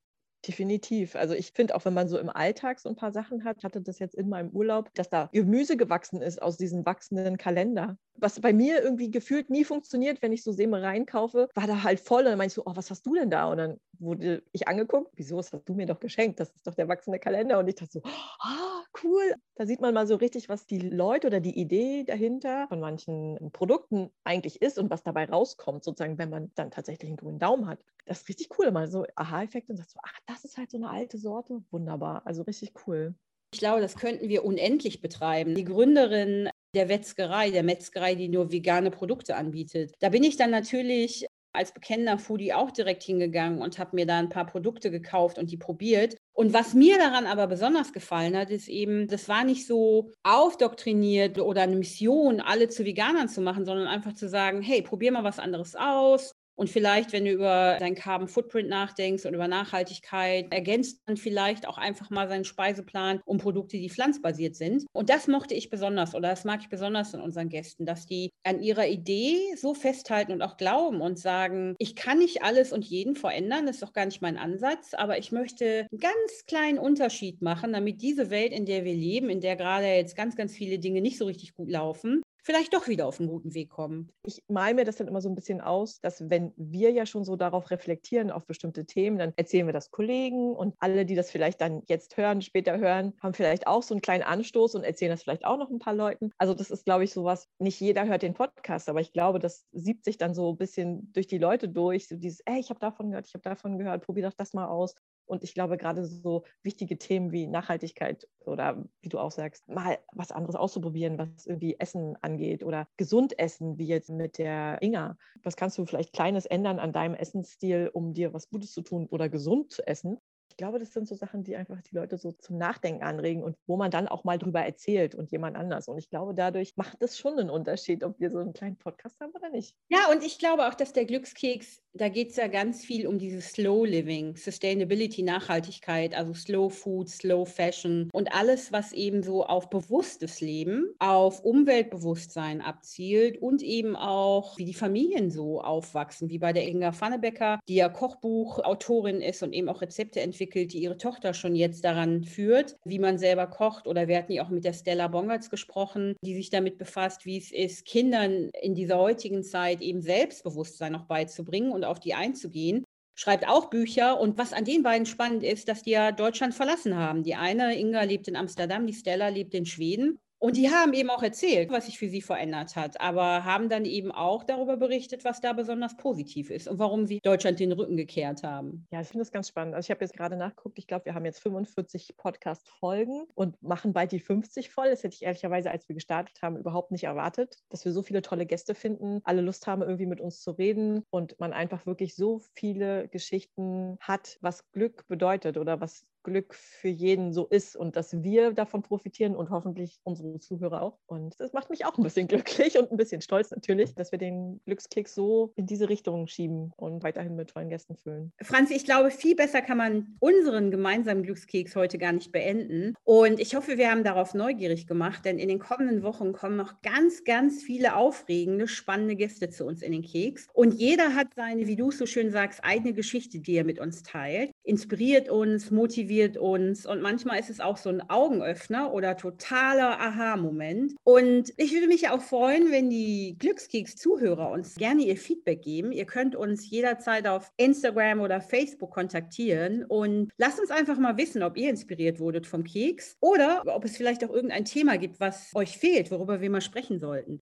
Definitiv. 0.47 1.16
Also 1.16 1.35
ich 1.35 1.52
finde 1.52 1.75
auch, 1.75 1.85
wenn 1.85 1.95
man 1.95 2.09
so 2.09 2.18
im 2.18 2.28
Alltag 2.30 2.78
so 2.78 2.88
ein 2.88 2.97
paar 2.97 3.12
Sachen 3.12 3.45
hat, 3.45 3.64
hatte 3.64 3.80
das 3.80 3.99
jetzt 3.99 4.14
in 4.14 4.28
meinem 4.28 4.50
Urlaub, 4.50 4.95
dass 4.95 5.11
da 5.11 5.28
Gemüse 5.33 5.76
gewachsen 5.76 6.23
ist 6.23 6.40
aus 6.40 6.57
diesem 6.57 6.87
wachsenden 6.87 7.37
Kalender 7.37 7.99
was 8.21 8.40
bei 8.40 8.52
mir 8.52 8.83
irgendwie 8.83 9.11
gefühlt 9.11 9.50
nie 9.50 9.64
funktioniert, 9.64 10.23
wenn 10.23 10.33
ich 10.33 10.42
so 10.42 10.52
Sämereien 10.52 11.07
kaufe, 11.07 11.49
war 11.54 11.66
da 11.66 11.83
halt 11.83 12.00
voll. 12.00 12.21
Und 12.21 12.26
dann 12.26 12.38
meinte 12.38 12.52
ich 12.52 12.54
so, 12.54 12.62
oh, 12.66 12.73
was 12.75 12.90
hast 12.90 13.07
du 13.07 13.14
denn 13.14 13.30
da? 13.30 13.47
Und 13.50 13.59
dann 13.59 13.80
wurde 13.99 14.42
ich 14.52 14.68
angeguckt, 14.68 15.12
wieso, 15.16 15.37
das 15.37 15.52
hast 15.52 15.68
du 15.68 15.75
mir 15.75 15.87
doch 15.87 16.00
geschenkt? 16.00 16.40
Das 16.40 16.50
ist 16.50 16.66
doch 16.66 16.75
der 16.75 16.88
wachsende 16.88 17.18
Kalender. 17.18 17.59
Und 17.59 17.68
ich 17.68 17.76
dachte 17.76 17.92
so, 17.92 18.02
ah, 18.04 18.83
cool. 19.02 19.35
Da 19.54 19.66
sieht 19.66 19.80
man 19.80 19.95
mal 19.95 20.07
so 20.07 20.16
richtig, 20.16 20.49
was 20.49 20.66
die 20.66 20.78
Leute 20.78 21.28
oder 21.28 21.40
die 21.40 21.59
Idee 21.59 22.04
dahinter 22.04 22.66
von 22.68 22.80
manchen 22.80 23.50
Produkten 23.52 24.11
eigentlich 24.25 24.62
ist 24.62 24.78
und 24.78 24.90
was 24.90 25.02
dabei 25.02 25.26
rauskommt, 25.26 25.85
sozusagen, 25.85 26.18
wenn 26.18 26.30
man 26.30 26.52
dann 26.54 26.71
tatsächlich 26.71 27.09
einen 27.09 27.16
grünen 27.16 27.38
Daumen 27.38 27.66
hat. 27.66 27.80
Das 28.07 28.21
ist 28.23 28.28
richtig 28.28 28.49
cool, 28.59 28.71
mal 28.71 28.88
so 28.88 29.04
Aha-Effekt 29.16 29.68
und 29.68 29.76
sagt 29.76 29.90
so, 29.90 30.00
ach, 30.02 30.18
das 30.28 30.44
ist 30.44 30.58
halt 30.58 30.70
so 30.70 30.76
eine 30.76 30.90
alte 30.90 31.18
Sorte. 31.18 31.62
Wunderbar. 31.70 32.23
Also 32.26 32.42
richtig 32.42 32.73
cool. 32.87 33.14
Ich 33.52 33.61
glaube, 33.61 33.80
das 33.80 33.97
könnten 33.97 34.28
wir 34.28 34.44
unendlich 34.44 35.00
betreiben. 35.00 35.54
Die 35.54 35.64
Gründerin 35.64 36.50
der 36.75 36.90
Wetzgerei, 36.90 37.50
der 37.50 37.62
Metzgerei, 37.62 38.14
die 38.14 38.28
nur 38.28 38.52
vegane 38.52 38.90
Produkte 38.90 39.37
anbietet. 39.37 39.94
Da 40.00 40.11
bin 40.11 40.23
ich 40.23 40.37
dann 40.37 40.50
natürlich 40.50 41.26
als 41.54 41.73
bekennender 41.73 42.18
Foodie 42.18 42.52
auch 42.52 42.70
direkt 42.70 43.02
hingegangen 43.02 43.62
und 43.62 43.78
habe 43.78 43.97
mir 43.97 44.04
da 44.04 44.18
ein 44.18 44.28
paar 44.28 44.44
Produkte 44.44 44.90
gekauft 44.90 45.38
und 45.38 45.50
die 45.50 45.56
probiert. 45.56 46.14
Und 46.35 46.52
was 46.52 46.75
mir 46.75 46.99
daran 46.99 47.26
aber 47.26 47.47
besonders 47.47 47.94
gefallen 47.94 48.37
hat, 48.37 48.50
ist 48.50 48.68
eben, 48.68 49.08
das 49.08 49.28
war 49.30 49.44
nicht 49.44 49.66
so 49.66 50.12
aufdoktriniert 50.25 51.38
oder 51.40 51.62
eine 51.62 51.76
Mission, 51.76 52.40
alle 52.40 52.68
zu 52.68 52.85
Veganern 52.85 53.28
zu 53.28 53.40
machen, 53.40 53.64
sondern 53.64 53.88
einfach 53.88 54.12
zu 54.12 54.29
sagen, 54.29 54.61
hey, 54.61 54.83
probier 54.83 55.11
mal 55.11 55.24
was 55.24 55.38
anderes 55.38 55.74
aus. 55.74 56.33
Und 56.59 56.68
vielleicht, 56.68 57.12
wenn 57.12 57.25
du 57.25 57.31
über 57.31 57.77
deinen 57.79 57.94
Carbon 57.94 58.27
Footprint 58.27 58.68
nachdenkst 58.68 59.25
und 59.27 59.35
über 59.35 59.47
Nachhaltigkeit, 59.47 60.53
ergänzt 60.53 61.01
man 61.07 61.16
vielleicht 61.16 61.68
auch 61.68 61.79
einfach 61.79 62.11
mal 62.11 62.27
seinen 62.29 62.44
Speiseplan 62.44 63.21
um 63.25 63.38
Produkte, 63.38 63.77
die 63.77 63.88
pflanzbasiert 63.88 64.57
sind. 64.57 64.85
Und 64.92 65.09
das 65.09 65.29
mochte 65.29 65.55
ich 65.55 65.71
besonders 65.71 66.16
oder 66.16 66.31
das 66.31 66.44
mag 66.44 66.61
ich 66.62 66.68
besonders 66.68 67.14
in 67.14 67.21
unseren 67.21 67.49
Gästen, 67.49 67.87
dass 67.87 68.07
die 68.07 68.31
an 68.42 68.61
ihrer 68.61 68.88
Idee 68.88 69.37
so 69.57 69.73
festhalten 69.73 70.33
und 70.33 70.42
auch 70.42 70.57
glauben 70.57 71.01
und 71.01 71.16
sagen, 71.16 71.77
ich 71.79 71.94
kann 71.94 72.18
nicht 72.18 72.42
alles 72.42 72.73
und 72.73 72.85
jeden 72.85 73.14
verändern, 73.14 73.66
das 73.66 73.77
ist 73.77 73.83
doch 73.85 73.92
gar 73.92 74.07
nicht 74.07 74.21
mein 74.21 74.37
Ansatz, 74.37 74.94
aber 74.94 75.16
ich 75.16 75.31
möchte 75.31 75.87
einen 75.92 76.01
ganz 76.01 76.44
kleinen 76.49 76.81
Unterschied 76.81 77.40
machen, 77.40 77.73
damit 77.73 78.03
diese 78.03 78.31
Welt, 78.31 78.53
in 78.53 78.66
der 78.66 78.85
wir 78.85 78.94
leben, 78.94 79.31
in 79.31 79.40
der 79.40 79.55
gerade 79.55 79.87
jetzt 79.87 80.16
ganz, 80.16 80.35
ganz 80.35 80.55
viele 80.55 80.81
Dinge 80.81 81.03
nicht 81.03 81.18
so 81.18 81.27
richtig 81.27 81.55
gut 81.55 81.71
laufen, 81.71 82.23
vielleicht 82.48 82.72
doch 82.72 82.88
wieder 82.88 83.06
auf 83.06 83.20
einen 83.20 83.28
guten 83.28 83.52
Weg 83.52 83.68
kommen. 83.68 84.11
Ich 84.24 84.42
male 84.48 84.74
mir 84.74 84.87
das 84.87 84.96
dann 84.96 85.06
immer 85.06 85.20
so 85.20 85.28
ein 85.28 85.34
bisschen 85.34 85.61
aus, 85.61 86.00
dass 86.00 86.30
wenn 86.30 86.54
wir 86.56 86.90
ja 86.92 87.04
schon 87.04 87.22
so 87.22 87.37
darauf 87.37 87.70
reflektieren, 87.70 88.30
auf 88.30 88.46
bestimmte 88.46 88.87
Themen, 88.87 89.18
dann 89.18 89.34
erzählen 89.37 89.66
wir 89.66 89.74
das 89.74 89.90
Kollegen 89.90 90.56
und 90.56 90.74
alle, 90.78 91.04
die 91.04 91.14
das 91.14 91.30
vielleicht 91.30 91.61
dann 91.61 91.82
jetzt 91.88 92.16
hören, 92.16 92.40
später 92.40 92.78
hören, 92.78 93.12
haben 93.22 93.34
vielleicht 93.34 93.66
auch 93.66 93.82
so 93.82 93.92
einen 93.92 94.00
kleinen 94.00 94.22
Anstoß 94.22 94.76
und 94.76 94.84
erzählen 94.84 95.11
das 95.11 95.24
vielleicht 95.24 95.44
auch 95.44 95.58
noch 95.58 95.68
ein 95.68 95.78
paar 95.78 95.92
Leuten. 95.92 96.30
Also 96.38 96.54
das 96.54 96.70
ist, 96.70 96.87
glaube 96.87 97.04
ich, 97.04 97.12
sowas, 97.12 97.48
nicht 97.58 97.78
jeder 97.80 98.06
hört 98.06 98.22
den 98.22 98.32
Podcast, 98.32 98.88
aber 98.88 99.02
ich 99.02 99.12
glaube, 99.12 99.40
das 99.40 99.66
siebt 99.72 100.06
sich 100.06 100.16
dann 100.16 100.32
so 100.32 100.52
ein 100.52 100.56
bisschen 100.56 101.12
durch 101.12 101.26
die 101.26 101.37
Leute 101.37 101.68
durch, 101.68 102.08
so 102.08 102.16
dieses, 102.16 102.40
ey, 102.46 102.61
ich 102.61 102.70
habe 102.70 102.80
davon 102.80 103.11
gehört, 103.11 103.26
ich 103.26 103.34
habe 103.34 103.42
davon 103.42 103.76
gehört, 103.76 104.06
probier 104.06 104.22
doch 104.22 104.34
das 104.34 104.54
mal 104.54 104.68
aus. 104.68 104.94
Und 105.29 105.45
ich 105.45 105.55
glaube, 105.55 105.77
gerade 105.77 106.05
so 106.05 106.45
wichtige 106.62 106.99
Themen 106.99 107.33
wie 107.33 107.47
Nachhaltigkeit 107.47 108.29
oder 108.41 108.85
wie 109.03 109.09
du 109.09 109.19
auch 109.19 109.31
sagst, 109.31 109.69
mal 109.69 109.99
was 110.12 110.33
anderes 110.33 110.57
auszuprobieren, 110.57 111.19
was 111.19 111.47
irgendwie 111.47 111.77
Essen 111.79 112.17
angeht 112.23 112.64
oder 112.64 112.88
gesund 112.97 113.38
essen, 113.38 113.79
wie 113.79 113.87
jetzt 113.87 114.11
mit 114.11 114.38
der 114.38 114.81
Inga. 114.83 115.19
Was 115.43 115.57
kannst 115.57 115.79
du 115.79 115.85
vielleicht 115.87 116.12
Kleines 116.14 116.47
ändern 116.47 116.79
an 116.79 116.93
deinem 116.93 117.14
Essensstil, 117.14 117.91
um 117.93 118.14
dir 118.14 118.33
was 118.33 118.49
Gutes 118.49 118.73
zu 118.73 118.83
tun 118.83 119.07
oder 119.11 119.29
gesund 119.29 119.71
zu 119.73 119.87
essen? 119.87 120.19
Glaube, 120.59 120.79
das 120.79 120.92
sind 120.92 121.09
so 121.09 121.14
Sachen, 121.14 121.44
die 121.44 121.57
einfach 121.57 121.81
die 121.81 121.94
Leute 121.94 122.18
so 122.18 122.33
zum 122.33 122.59
Nachdenken 122.59 123.03
anregen 123.03 123.42
und 123.42 123.57
wo 123.66 123.79
man 123.79 123.90
dann 123.90 124.09
auch 124.09 124.25
mal 124.25 124.38
drüber 124.38 124.61
erzählt 124.61 125.14
und 125.14 125.31
jemand 125.31 125.57
anders. 125.57 125.88
Und 125.88 125.97
ich 125.97 126.11
glaube, 126.11 126.35
dadurch 126.35 126.77
macht 126.77 127.01
es 127.01 127.16
schon 127.16 127.38
einen 127.38 127.49
Unterschied, 127.49 128.05
ob 128.05 128.21
wir 128.21 128.31
so 128.31 128.38
einen 128.38 128.53
kleinen 128.53 128.77
Podcast 128.77 129.18
haben 129.21 129.33
oder 129.33 129.49
nicht. 129.49 129.75
Ja, 129.88 130.11
und 130.12 130.23
ich 130.23 130.38
glaube 130.38 130.68
auch, 130.68 130.75
dass 130.75 130.92
der 130.92 131.07
Glückskeks, 131.07 131.81
da 131.94 132.09
geht 132.09 132.31
es 132.31 132.37
ja 132.37 132.49
ganz 132.49 132.85
viel 132.85 133.07
um 133.07 133.18
dieses 133.18 133.53
Slow 133.53 133.87
Living, 133.87 134.37
Sustainability, 134.37 135.23
Nachhaltigkeit, 135.23 136.14
also 136.14 136.35
Slow 136.35 136.68
Food, 136.68 137.09
Slow 137.09 137.47
Fashion 137.47 138.11
und 138.12 138.35
alles, 138.35 138.73
was 138.73 138.92
eben 138.92 139.23
so 139.23 139.47
auf 139.47 139.71
bewusstes 139.71 140.40
Leben, 140.40 140.92
auf 140.99 141.44
Umweltbewusstsein 141.44 142.61
abzielt 142.61 143.40
und 143.40 143.62
eben 143.62 143.94
auch, 143.94 144.59
wie 144.59 144.64
die 144.64 144.75
Familien 144.75 145.31
so 145.31 145.62
aufwachsen, 145.62 146.29
wie 146.29 146.38
bei 146.38 146.53
der 146.53 146.66
Inga 146.66 146.92
Pfannebecker, 146.92 147.61
die 147.68 147.77
ja 147.77 147.88
Kochbuchautorin 147.88 149.21
ist 149.21 149.44
und 149.44 149.53
eben 149.53 149.68
auch 149.68 149.81
Rezepte 149.81 150.21
entwickelt 150.21 150.47
entwickelt, 150.48 150.72
die 150.72 150.82
ihre 150.82 150.96
Tochter 150.96 151.34
schon 151.34 151.54
jetzt 151.54 151.84
daran 151.84 152.24
führt, 152.24 152.76
wie 152.84 152.98
man 152.98 153.18
selber 153.18 153.46
kocht. 153.46 153.87
Oder 153.87 154.08
wir 154.08 154.16
hatten 154.16 154.32
ja 154.32 154.44
auch 154.44 154.48
mit 154.48 154.64
der 154.64 154.72
Stella 154.72 155.08
Bongertz 155.08 155.50
gesprochen, 155.50 156.16
die 156.24 156.34
sich 156.34 156.50
damit 156.50 156.78
befasst, 156.78 157.26
wie 157.26 157.37
es 157.37 157.52
ist, 157.52 157.84
Kindern 157.84 158.50
in 158.61 158.74
dieser 158.74 158.98
heutigen 158.98 159.42
Zeit 159.42 159.80
eben 159.80 160.00
Selbstbewusstsein 160.00 160.92
noch 160.92 161.04
beizubringen 161.04 161.72
und 161.72 161.84
auf 161.84 162.00
die 162.00 162.14
einzugehen 162.14 162.84
schreibt 163.14 163.48
auch 163.48 163.68
Bücher. 163.68 164.20
Und 164.20 164.38
was 164.38 164.52
an 164.52 164.64
den 164.64 164.82
beiden 164.82 165.06
spannend 165.06 165.42
ist, 165.42 165.68
dass 165.68 165.82
die 165.82 165.90
ja 165.90 166.12
Deutschland 166.12 166.54
verlassen 166.54 166.96
haben. 166.96 167.24
Die 167.24 167.34
eine, 167.34 167.78
Inga, 167.78 168.02
lebt 168.02 168.28
in 168.28 168.37
Amsterdam, 168.37 168.87
die 168.87 168.94
Stella 168.94 169.28
lebt 169.28 169.54
in 169.54 169.66
Schweden. 169.66 170.18
Und 170.40 170.57
die 170.57 170.70
haben 170.70 170.92
eben 170.92 171.11
auch 171.11 171.22
erzählt, 171.22 171.70
was 171.70 171.87
sich 171.87 171.98
für 171.98 172.09
sie 172.09 172.22
verändert 172.22 172.77
hat, 172.77 173.01
aber 173.01 173.44
haben 173.44 173.68
dann 173.68 173.85
eben 173.85 174.12
auch 174.12 174.44
darüber 174.44 174.77
berichtet, 174.77 175.24
was 175.24 175.40
da 175.40 175.53
besonders 175.53 175.96
positiv 175.96 176.51
ist 176.51 176.68
und 176.68 176.79
warum 176.79 177.07
sie 177.07 177.18
Deutschland 177.20 177.59
den 177.59 177.72
Rücken 177.72 177.96
gekehrt 177.96 178.44
haben. 178.44 178.87
Ja, 178.92 179.01
ich 179.01 179.09
finde 179.09 179.22
das 179.22 179.33
ganz 179.33 179.48
spannend. 179.48 179.74
Also 179.74 179.87
ich 179.87 179.90
habe 179.90 180.05
jetzt 180.05 180.16
gerade 180.16 180.37
nachgeguckt, 180.37 180.79
ich 180.79 180.87
glaube, 180.87 181.07
wir 181.07 181.14
haben 181.14 181.24
jetzt 181.24 181.40
45 181.40 182.16
Podcast-Folgen 182.16 183.27
und 183.35 183.61
machen 183.62 183.92
bald 183.92 184.12
die 184.12 184.20
50 184.20 184.70
voll. 184.70 184.90
Das 184.90 185.03
hätte 185.03 185.16
ich 185.16 185.22
ehrlicherweise, 185.22 185.72
als 185.72 185.88
wir 185.88 185.94
gestartet 185.94 186.40
haben, 186.40 186.57
überhaupt 186.57 186.92
nicht 186.92 187.05
erwartet, 187.05 187.59
dass 187.68 187.85
wir 187.85 187.92
so 187.92 188.03
viele 188.03 188.22
tolle 188.22 188.46
Gäste 188.46 188.77
finden, 188.77 189.20
alle 189.24 189.40
Lust 189.40 189.66
haben, 189.66 189.83
irgendwie 189.83 190.07
mit 190.07 190.20
uns 190.20 190.40
zu 190.40 190.53
reden 190.53 191.03
und 191.11 191.38
man 191.40 191.53
einfach 191.53 191.85
wirklich 191.85 192.14
so 192.14 192.40
viele 192.55 193.09
Geschichten 193.09 193.98
hat, 194.01 194.38
was 194.40 194.70
Glück 194.70 195.09
bedeutet 195.09 195.57
oder 195.57 195.81
was 195.81 196.05
Glück 196.22 196.54
für 196.54 196.88
jeden 196.88 197.33
so 197.33 197.46
ist 197.46 197.76
und 197.76 197.96
dass 197.96 198.22
wir 198.22 198.52
davon 198.52 198.83
profitieren 198.83 199.37
und 199.37 199.50
hoffentlich 199.50 199.98
unsere 200.04 200.38
Zuhörer 200.38 200.83
auch. 200.83 200.98
Und 201.07 201.38
das 201.40 201.52
macht 201.52 201.70
mich 201.70 201.85
auch 201.85 201.96
ein 201.96 202.02
bisschen 202.02 202.28
glücklich 202.28 202.78
und 202.78 202.90
ein 202.90 202.96
bisschen 202.96 203.20
stolz 203.20 203.50
natürlich, 203.50 203.94
dass 203.94 204.12
wir 204.12 204.18
den 204.18 204.61
Glückskeks 204.66 205.14
so 205.14 205.52
in 205.57 205.66
diese 205.66 205.88
Richtung 205.88 206.26
schieben 206.26 206.72
und 206.76 207.02
weiterhin 207.02 207.37
mit 207.37 207.50
tollen 207.50 207.70
Gästen 207.70 207.96
füllen. 207.96 208.33
Franzi, 208.40 208.74
ich 208.74 208.85
glaube, 208.85 209.11
viel 209.11 209.35
besser 209.35 209.62
kann 209.62 209.78
man 209.78 210.16
unseren 210.20 210.70
gemeinsamen 210.70 211.22
Glückskeks 211.22 211.76
heute 211.76 211.98
gar 211.98 212.12
nicht 212.12 212.33
beenden. 212.33 212.94
Und 213.04 213.40
ich 213.40 213.54
hoffe, 213.54 213.78
wir 213.78 213.90
haben 213.90 214.04
darauf 214.04 214.35
neugierig 214.35 214.87
gemacht, 214.87 215.24
denn 215.24 215.38
in 215.38 215.48
den 215.48 215.59
kommenden 215.59 216.02
Wochen 216.02 216.33
kommen 216.33 216.57
noch 216.57 216.83
ganz, 216.83 217.24
ganz 217.24 217.62
viele 217.62 217.96
aufregende, 217.96 218.68
spannende 218.68 219.16
Gäste 219.16 219.50
zu 219.50 219.64
uns 219.64 219.83
in 219.83 219.92
den 219.92 220.02
Keks. 220.02 220.46
Und 220.52 220.74
jeder 220.74 221.14
hat 221.14 221.28
seine, 221.35 221.66
wie 221.66 221.76
du 221.76 221.90
so 221.90 222.07
schön 222.07 222.31
sagst, 222.31 222.62
eigene 222.62 222.92
Geschichte, 222.92 223.40
die 223.40 223.54
er 223.54 223.64
mit 223.64 223.78
uns 223.78 224.02
teilt. 224.02 224.50
Inspiriert 224.62 225.28
uns, 225.28 225.70
motiviert 225.70 226.17
motiviert 226.18 226.37
uns 226.37 226.87
und 226.87 227.00
manchmal 227.00 227.38
ist 227.38 227.50
es 227.50 227.61
auch 227.61 227.76
so 227.76 227.90
ein 227.90 228.02
Augenöffner 228.09 228.92
oder 228.92 229.16
totaler 229.16 230.00
Aha-Moment. 230.00 230.94
Und 231.04 231.52
ich 231.57 231.72
würde 231.72 231.87
mich 231.87 232.09
auch 232.09 232.20
freuen, 232.20 232.70
wenn 232.70 232.90
die 232.90 233.37
Glückskeks-Zuhörer 233.38 234.50
uns 234.50 234.74
gerne 234.74 235.02
ihr 235.02 235.16
Feedback 235.16 235.62
geben. 235.62 235.92
Ihr 235.92 236.07
könnt 236.07 236.35
uns 236.35 236.68
jederzeit 236.68 237.26
auf 237.26 237.52
Instagram 237.57 238.20
oder 238.20 238.40
Facebook 238.40 238.90
kontaktieren 238.90 239.85
und 239.85 240.31
lasst 240.38 240.61
uns 240.61 240.70
einfach 240.70 240.98
mal 240.98 241.16
wissen, 241.16 241.42
ob 241.42 241.57
ihr 241.57 241.70
inspiriert 241.70 242.18
wurdet 242.18 242.46
vom 242.46 242.64
Keks 242.64 243.16
oder 243.20 243.62
ob 243.66 243.85
es 243.85 243.96
vielleicht 243.96 244.24
auch 244.24 244.31
irgendein 244.31 244.64
Thema 244.64 244.98
gibt, 244.98 245.20
was 245.20 245.50
euch 245.54 245.78
fehlt, 245.78 246.11
worüber 246.11 246.40
wir 246.40 246.50
mal 246.50 246.61
sprechen 246.61 246.98
sollten. 246.98 247.40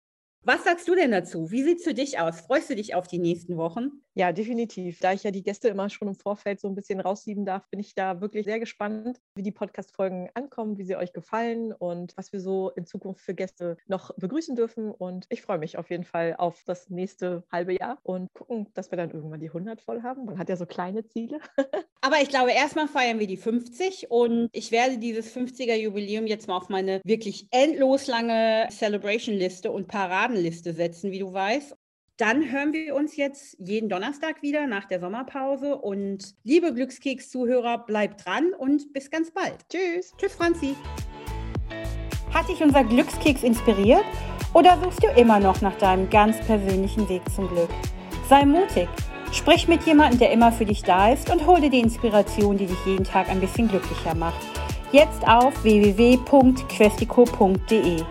Was 0.47 0.63
sagst 0.63 0.87
du 0.87 0.93
denn 0.93 1.09
dazu? 1.09 1.49
Wie 1.49 1.63
sieht 1.63 1.79
es 1.79 1.83
für 1.83 1.95
dich 1.95 2.19
aus? 2.19 2.41
Freust 2.41 2.69
du 2.69 2.75
dich 2.75 2.93
auf 2.93 3.07
die 3.07 3.17
nächsten 3.17 3.57
Wochen? 3.57 4.03
Ja, 4.13 4.31
definitiv. 4.31 4.99
Da 4.99 5.11
ich 5.11 5.23
ja 5.23 5.31
die 5.31 5.41
Gäste 5.41 5.69
immer 5.69 5.89
schon 5.89 6.07
im 6.07 6.13
Vorfeld 6.13 6.61
so 6.61 6.67
ein 6.67 6.75
bisschen 6.75 6.99
raussieben 6.99 7.45
darf, 7.45 7.67
bin 7.71 7.79
ich 7.79 7.95
da 7.95 8.21
wirklich 8.21 8.45
sehr 8.45 8.59
gespannt, 8.59 9.19
wie 9.35 9.41
die 9.41 9.51
Podcast-Folgen 9.51 10.29
ankommen, 10.35 10.77
wie 10.77 10.83
sie 10.83 10.97
euch 10.97 11.13
gefallen 11.13 11.73
und 11.73 12.15
was 12.15 12.31
wir 12.31 12.39
so 12.39 12.69
in 12.75 12.85
Zukunft 12.85 13.21
für 13.21 13.33
Gäste 13.33 13.75
noch 13.87 14.11
begrüßen 14.17 14.55
dürfen. 14.55 14.91
Und 14.91 15.25
ich 15.29 15.41
freue 15.41 15.57
mich 15.57 15.79
auf 15.79 15.89
jeden 15.89 16.03
Fall 16.03 16.35
auf 16.37 16.63
das 16.65 16.91
nächste 16.91 17.43
halbe 17.51 17.73
Jahr 17.73 17.97
und 18.03 18.31
gucken, 18.35 18.67
dass 18.75 18.91
wir 18.91 18.97
dann 18.97 19.09
irgendwann 19.09 19.39
die 19.39 19.47
100 19.47 19.81
voll 19.81 20.03
haben. 20.03 20.25
Man 20.25 20.37
hat 20.37 20.47
ja 20.47 20.57
so 20.57 20.67
kleine 20.67 21.07
Ziele. 21.07 21.39
Aber 22.01 22.21
ich 22.21 22.29
glaube, 22.29 22.51
erstmal 22.51 22.87
feiern 22.87 23.19
wir 23.19 23.25
die 23.25 23.35
50 23.35 24.11
und 24.11 24.49
ich 24.51 24.71
werde 24.71 24.99
dieses 24.99 25.35
50er-Jubiläum 25.35 26.27
jetzt 26.27 26.47
mal 26.47 26.55
auf 26.55 26.69
meine 26.69 27.01
wirklich 27.03 27.47
endlos 27.49 28.05
lange 28.05 28.67
Celebration-Liste 28.69 29.71
und 29.71 29.87
Paradenliste 30.35 30.73
setzen, 30.73 31.11
wie 31.11 31.19
du 31.19 31.31
weißt. 31.31 31.77
Dann 32.17 32.51
hören 32.51 32.73
wir 32.73 32.95
uns 32.95 33.15
jetzt 33.17 33.55
jeden 33.59 33.89
Donnerstag 33.89 34.41
wieder 34.41 34.65
nach 34.67 34.85
der 34.85 34.99
Sommerpause. 34.99 35.77
Und 35.77 36.35
liebe 36.43 36.73
Glückskeks-Zuhörer, 36.73 37.85
bleibt 37.85 38.25
dran 38.25 38.53
und 38.57 38.91
bis 38.93 39.09
ganz 39.09 39.31
bald. 39.31 39.57
Tschüss. 39.69 40.13
Tschüss, 40.17 40.35
Franzi. 40.35 40.75
Hat 42.33 42.49
dich 42.49 42.61
unser 42.61 42.85
Glückskeks 42.85 43.43
inspiriert? 43.43 44.03
Oder 44.53 44.77
suchst 44.81 45.03
du 45.03 45.07
immer 45.19 45.39
noch 45.39 45.59
nach 45.61 45.77
deinem 45.77 46.09
ganz 46.09 46.37
persönlichen 46.45 47.07
Weg 47.09 47.21
zum 47.33 47.49
Glück? 47.49 47.69
Sei 48.29 48.45
mutig. 48.45 48.87
Sprich 49.33 49.67
mit 49.67 49.83
jemandem, 49.83 50.19
der 50.19 50.31
immer 50.31 50.53
für 50.53 50.65
dich 50.65 50.83
da 50.83 51.11
ist 51.11 51.29
und 51.29 51.45
hol 51.45 51.59
dir 51.59 51.69
die 51.69 51.81
Inspiration, 51.81 52.57
die 52.57 52.67
dich 52.67 52.85
jeden 52.85 53.03
Tag 53.03 53.27
ein 53.29 53.41
bisschen 53.41 53.67
glücklicher 53.67 54.15
macht. 54.15 54.39
Jetzt 54.93 55.27
auf 55.27 55.61
www.questico.de. 55.63 58.03